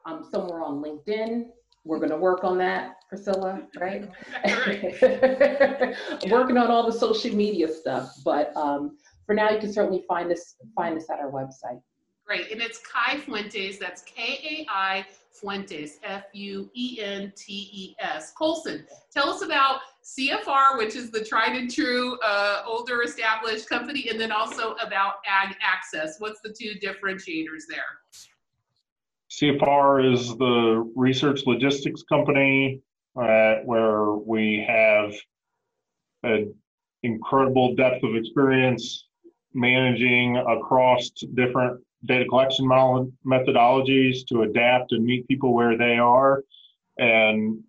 um, 0.06 0.28
somewhere 0.30 0.62
on 0.62 0.82
LinkedIn. 0.82 1.46
We're 1.84 1.98
going 1.98 2.10
to 2.10 2.16
work 2.16 2.42
on 2.44 2.58
that, 2.58 2.96
Priscilla, 3.08 3.62
right? 3.78 4.08
Working 6.28 6.58
on 6.58 6.70
all 6.70 6.84
the 6.84 6.92
social 6.92 7.34
media 7.34 7.72
stuff, 7.72 8.16
but 8.24 8.54
um, 8.56 8.98
for 9.26 9.34
now, 9.34 9.50
you 9.50 9.58
can 9.58 9.72
certainly 9.72 10.04
find 10.08 10.32
us 10.32 10.56
find 10.74 10.96
us 10.96 11.08
at 11.10 11.18
our 11.18 11.30
website. 11.30 11.80
Great, 12.26 12.50
and 12.50 12.60
it's 12.60 12.78
Kai 12.78 13.18
Fuentes. 13.18 13.78
That's 13.78 14.02
K 14.02 14.22
A 14.22 14.66
I 14.70 15.06
Fuentes, 15.32 15.98
F 16.02 16.24
U 16.32 16.70
E 16.74 17.00
N 17.02 17.32
T 17.36 17.70
E 17.72 17.94
S. 18.00 18.32
Colson, 18.32 18.84
tell 19.12 19.30
us 19.30 19.42
about 19.42 19.80
CFR, 20.08 20.78
which 20.78 20.96
is 20.96 21.10
the 21.10 21.22
tried 21.22 21.54
and 21.54 21.70
true 21.70 22.18
uh, 22.20 22.62
older 22.66 23.02
established 23.02 23.68
company, 23.68 24.08
and 24.08 24.18
then 24.18 24.32
also 24.32 24.72
about 24.74 25.16
Ag 25.26 25.54
Access. 25.60 26.18
What's 26.18 26.40
the 26.40 26.48
two 26.48 26.74
differentiators 26.82 27.64
there? 27.68 28.00
CFR 29.30 30.14
is 30.14 30.34
the 30.38 30.90
research 30.96 31.42
logistics 31.44 32.02
company 32.04 32.80
uh, 33.20 33.56
where 33.64 34.12
we 34.12 34.64
have 34.66 35.12
an 36.22 36.54
incredible 37.02 37.74
depth 37.74 38.02
of 38.02 38.16
experience 38.16 39.08
managing 39.52 40.38
across 40.38 41.10
different 41.34 41.80
data 42.06 42.24
collection 42.28 42.66
methodologies 42.66 44.26
to 44.28 44.42
adapt 44.42 44.92
and 44.92 45.04
meet 45.04 45.28
people 45.28 45.52
where 45.52 45.76
they 45.76 45.98
are 45.98 46.42
and 46.96 47.62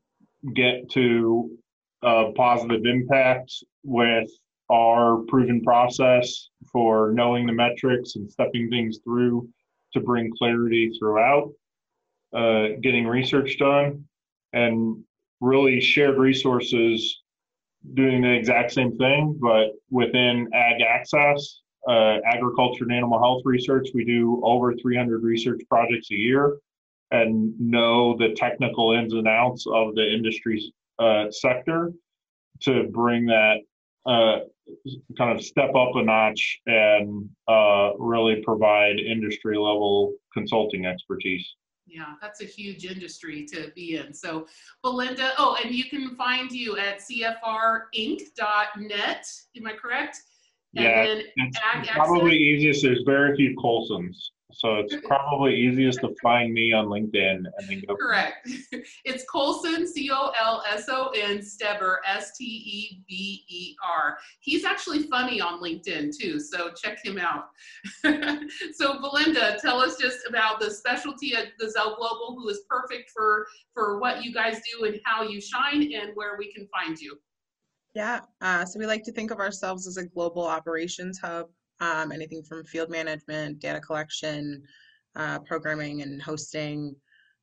get 0.53 0.89
to 0.89 1.58
a 2.03 2.31
positive 2.35 2.85
impact 2.85 3.51
with 3.83 4.29
our 4.69 5.17
proven 5.27 5.61
process 5.61 6.49
for 6.71 7.11
knowing 7.13 7.45
the 7.45 7.53
metrics 7.53 8.15
and 8.15 8.31
stepping 8.31 8.69
things 8.69 8.99
through 9.03 9.47
to 9.93 9.99
bring 9.99 10.31
clarity 10.37 10.91
throughout, 10.97 11.51
uh, 12.33 12.67
getting 12.81 13.07
research 13.07 13.57
done, 13.57 14.03
and 14.53 15.03
really 15.41 15.81
shared 15.81 16.17
resources 16.17 17.21
doing 17.93 18.21
the 18.21 18.31
exact 18.31 18.71
same 18.71 18.95
thing, 18.97 19.37
but 19.39 19.69
within 19.89 20.47
ag 20.53 20.81
access 20.81 21.61
uh, 21.87 22.17
agriculture 22.25 22.83
and 22.83 22.93
animal 22.93 23.19
health 23.19 23.41
research. 23.45 23.89
We 23.93 24.05
do 24.05 24.41
over 24.43 24.75
300 24.75 25.23
research 25.23 25.61
projects 25.69 26.11
a 26.11 26.15
year 26.15 26.57
and 27.11 27.59
know 27.59 28.17
the 28.17 28.33
technical 28.35 28.91
ins 28.91 29.13
and 29.13 29.27
outs 29.27 29.65
of 29.67 29.95
the 29.95 30.13
industry 30.13 30.73
uh, 30.99 31.31
sector 31.31 31.91
to 32.61 32.83
bring 32.91 33.25
that 33.25 33.57
uh, 34.05 34.39
kind 35.17 35.37
of 35.37 35.43
step 35.43 35.73
up 35.75 35.95
a 35.95 36.03
notch 36.03 36.59
and 36.65 37.29
uh, 37.47 37.91
really 37.97 38.41
provide 38.43 38.99
industry 38.99 39.57
level 39.57 40.13
consulting 40.33 40.85
expertise. 40.85 41.47
Yeah, 41.85 42.13
that's 42.21 42.41
a 42.41 42.45
huge 42.45 42.85
industry 42.85 43.45
to 43.47 43.71
be 43.75 43.95
in. 43.95 44.13
So, 44.13 44.45
Belinda, 44.83 45.31
oh, 45.39 45.57
and 45.63 45.73
you 45.73 45.85
can 45.85 46.15
find 46.15 46.51
you 46.51 46.77
at 46.77 46.99
cfrinc.net. 46.99 48.27
Am 49.57 49.67
I 49.67 49.73
correct? 49.73 50.21
yeah, 50.73 51.03
it's 51.35 51.89
probably 51.93 52.37
easiest. 52.37 52.83
There's 52.83 53.01
very 53.05 53.35
few 53.35 53.55
Colsons. 53.59 54.33
So 54.51 54.77
it's 54.77 54.95
probably 55.05 55.55
easiest 55.55 56.01
to 56.01 56.15
find 56.21 56.51
me 56.53 56.73
on 56.73 56.87
LinkedIn 56.87 57.45
and 57.45 57.69
then 57.69 57.83
go. 57.87 57.95
Correct. 57.95 58.47
It's 59.05 59.23
Colson, 59.25 59.87
C 59.87 60.09
O 60.11 60.31
L 60.39 60.63
S 60.69 60.89
O 60.89 61.09
N, 61.09 61.39
Steber, 61.39 61.97
S 62.05 62.37
T 62.37 62.43
E 62.43 63.03
B 63.07 63.45
E 63.47 63.75
R. 63.87 64.17
He's 64.39 64.65
actually 64.65 65.03
funny 65.03 65.39
on 65.39 65.61
LinkedIn 65.61 66.11
too, 66.17 66.39
so 66.39 66.71
check 66.71 67.03
him 67.03 67.19
out. 67.19 67.45
so 68.73 68.99
Belinda, 68.99 69.57
tell 69.61 69.79
us 69.79 69.97
just 69.97 70.19
about 70.27 70.59
the 70.59 70.71
specialty 70.71 71.35
at 71.35 71.57
Gazelle 71.59 71.95
Global, 71.95 72.35
who 72.37 72.49
is 72.49 72.61
perfect 72.69 73.11
for 73.11 73.47
for 73.73 73.99
what 73.99 74.23
you 74.23 74.33
guys 74.33 74.59
do 74.71 74.85
and 74.85 74.99
how 75.05 75.23
you 75.23 75.39
shine, 75.39 75.93
and 75.93 76.11
where 76.15 76.37
we 76.37 76.51
can 76.53 76.67
find 76.67 76.99
you. 76.99 77.17
Yeah, 77.95 78.21
uh, 78.41 78.65
so 78.65 78.79
we 78.79 78.85
like 78.85 79.03
to 79.03 79.11
think 79.11 79.31
of 79.31 79.39
ourselves 79.39 79.87
as 79.87 79.97
a 79.97 80.05
global 80.05 80.45
operations 80.45 81.19
hub, 81.19 81.47
um, 81.79 82.11
anything 82.11 82.43
from 82.43 82.65
field 82.65 82.89
management, 82.89 83.59
data 83.59 83.79
collection, 83.79 84.63
uh, 85.15 85.39
programming 85.39 86.01
and 86.01 86.21
hosting, 86.21 86.95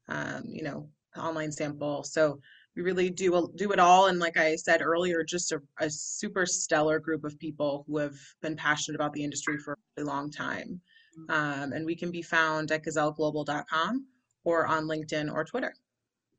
um, 0.08 0.44
you 0.46 0.62
know, 0.62 0.88
online 1.16 1.50
sample. 1.50 2.02
So 2.02 2.38
we 2.74 2.82
really 2.82 3.08
do 3.10 3.50
do 3.56 3.72
it 3.72 3.78
all. 3.78 4.06
And 4.06 4.18
like 4.18 4.36
I 4.36 4.54
said 4.56 4.82
earlier, 4.82 5.24
just 5.24 5.52
a, 5.52 5.60
a 5.80 5.88
super 5.88 6.44
stellar 6.44 6.98
group 6.98 7.24
of 7.24 7.38
people 7.38 7.84
who 7.86 7.98
have 7.98 8.16
been 8.42 8.56
passionate 8.56 8.96
about 8.96 9.14
the 9.14 9.24
industry 9.24 9.58
for 9.58 9.72
a 9.72 9.76
really 9.96 10.06
long 10.08 10.30
time. 10.30 10.80
Mm. 11.18 11.34
Um, 11.34 11.72
and 11.72 11.86
we 11.86 11.96
can 11.96 12.10
be 12.10 12.22
found 12.22 12.70
at 12.70 12.84
gazelleglobal.com 12.84 14.06
or 14.44 14.66
on 14.66 14.84
LinkedIn 14.84 15.32
or 15.32 15.44
Twitter. 15.44 15.74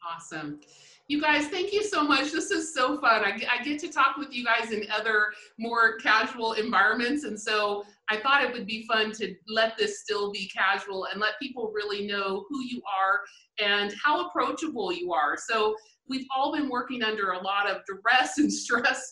Awesome. 0.07 0.59
You 1.09 1.21
guys, 1.21 1.47
thank 1.47 1.71
you 1.71 1.83
so 1.83 2.03
much. 2.03 2.33
This 2.33 2.51
is 2.51 2.73
so 2.73 2.99
fun. 2.99 3.23
I, 3.23 3.39
I, 3.49 3.63
get 3.63 3.79
to 3.79 3.87
talk 3.87 4.17
with 4.17 4.33
you 4.33 4.43
guys 4.43 4.73
in 4.73 4.85
other 4.91 5.27
more 5.57 5.95
casual 5.99 6.51
environments. 6.53 7.23
And 7.23 7.39
so 7.39 7.85
I 8.09 8.17
thought 8.17 8.43
it 8.43 8.51
would 8.51 8.67
be 8.67 8.85
fun 8.85 9.13
to 9.13 9.33
let 9.47 9.77
this 9.77 10.01
still 10.01 10.33
be 10.33 10.49
casual 10.49 11.05
and 11.05 11.21
let 11.21 11.39
people 11.41 11.71
really 11.73 12.05
know 12.05 12.45
who 12.49 12.61
you 12.61 12.81
are 12.85 13.21
and 13.57 13.95
how 14.03 14.27
approachable 14.27 14.91
you 14.91 15.13
are. 15.13 15.37
So 15.37 15.77
we've 16.09 16.27
all 16.35 16.53
been 16.53 16.67
working 16.67 17.03
under 17.03 17.31
a 17.31 17.41
lot 17.41 17.69
of 17.69 17.83
duress 17.87 18.37
and 18.37 18.51
stress. 18.53 19.09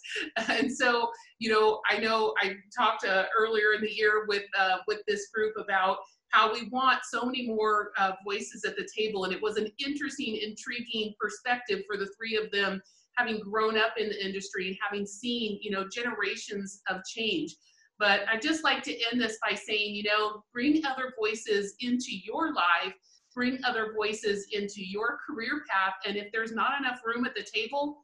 And 0.49 0.69
so, 0.69 1.09
you 1.39 1.49
know, 1.49 1.79
I 1.89 1.99
know 1.99 2.33
I 2.41 2.55
talked 2.77 3.05
uh, 3.05 3.23
earlier 3.37 3.71
in 3.73 3.81
the 3.81 3.91
year 3.91 4.25
with, 4.27 4.43
uh, 4.59 4.79
with 4.85 4.99
this 5.07 5.29
group 5.33 5.53
about 5.57 5.99
how 6.35 6.51
we 6.51 6.67
want 6.67 6.99
so 7.09 7.23
many 7.23 7.47
more 7.47 7.91
uh, 7.97 8.11
voices 8.25 8.65
at 8.65 8.75
the 8.75 8.87
table. 8.95 9.23
And 9.23 9.33
it 9.33 9.41
was 9.41 9.55
an 9.55 9.71
interesting, 9.79 10.35
intriguing 10.35 11.13
perspective 11.19 11.83
for 11.87 11.95
the 11.95 12.09
three 12.17 12.35
of 12.35 12.51
them, 12.51 12.81
having 13.15 13.39
grown 13.39 13.77
up 13.77 13.93
in 13.97 14.09
the 14.09 14.25
industry 14.25 14.67
and 14.67 14.77
having 14.85 15.05
seen, 15.05 15.57
you 15.61 15.71
know, 15.71 15.87
generations 15.87 16.81
of 16.89 17.01
change. 17.05 17.55
But 17.97 18.21
I'd 18.29 18.41
just 18.41 18.65
like 18.65 18.83
to 18.83 18.97
end 19.09 19.21
this 19.21 19.37
by 19.41 19.55
saying, 19.55 19.95
you 19.95 20.03
know, 20.03 20.43
bring 20.51 20.85
other 20.85 21.13
voices 21.17 21.75
into 21.79 22.11
your 22.11 22.53
life, 22.53 22.93
bring 23.33 23.59
other 23.63 23.93
voices 23.95 24.47
into 24.51 24.85
your 24.85 25.19
career 25.25 25.63
path. 25.69 25.93
And 26.05 26.17
if 26.17 26.33
there's 26.33 26.51
not 26.51 26.81
enough 26.81 26.99
room 27.05 27.23
at 27.23 27.33
the 27.33 27.43
table, 27.49 28.03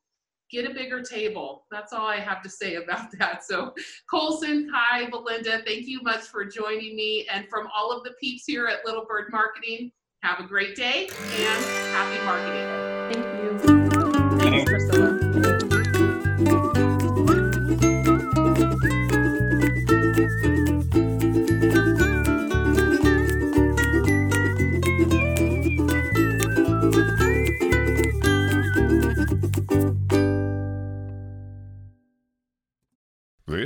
get 0.52 0.70
a 0.70 0.74
bigger 0.74 1.02
table. 1.02 1.66
That's 1.72 1.94
all 1.94 2.06
I 2.06 2.18
have 2.18 2.42
to 2.44 2.50
say 2.50 2.76
about 2.76 3.12
that. 3.20 3.44
So 3.44 3.74
Colson, 4.10 4.70
Kai, 4.72 5.10
Belinda, 5.10 5.62
thank 5.66 5.88
you 5.88 6.02
much 6.04 6.22
for 6.22 6.46
joining 6.46 6.96
me. 6.96 7.28
And 7.32 7.48
from 7.50 7.68
all 7.76 7.92
of 7.92 8.04
the 8.04 8.12
peeps 8.20 8.46
here 8.46 8.68
at 8.68 8.86
Little 8.86 9.06
Bird 9.06 9.32
Marketing, 9.32 9.92
have 10.22 10.40
a 10.40 10.44
great 10.44 10.76
day 10.76 11.08
and 11.08 11.66
happy 11.94 12.24
marketing. 12.26 12.91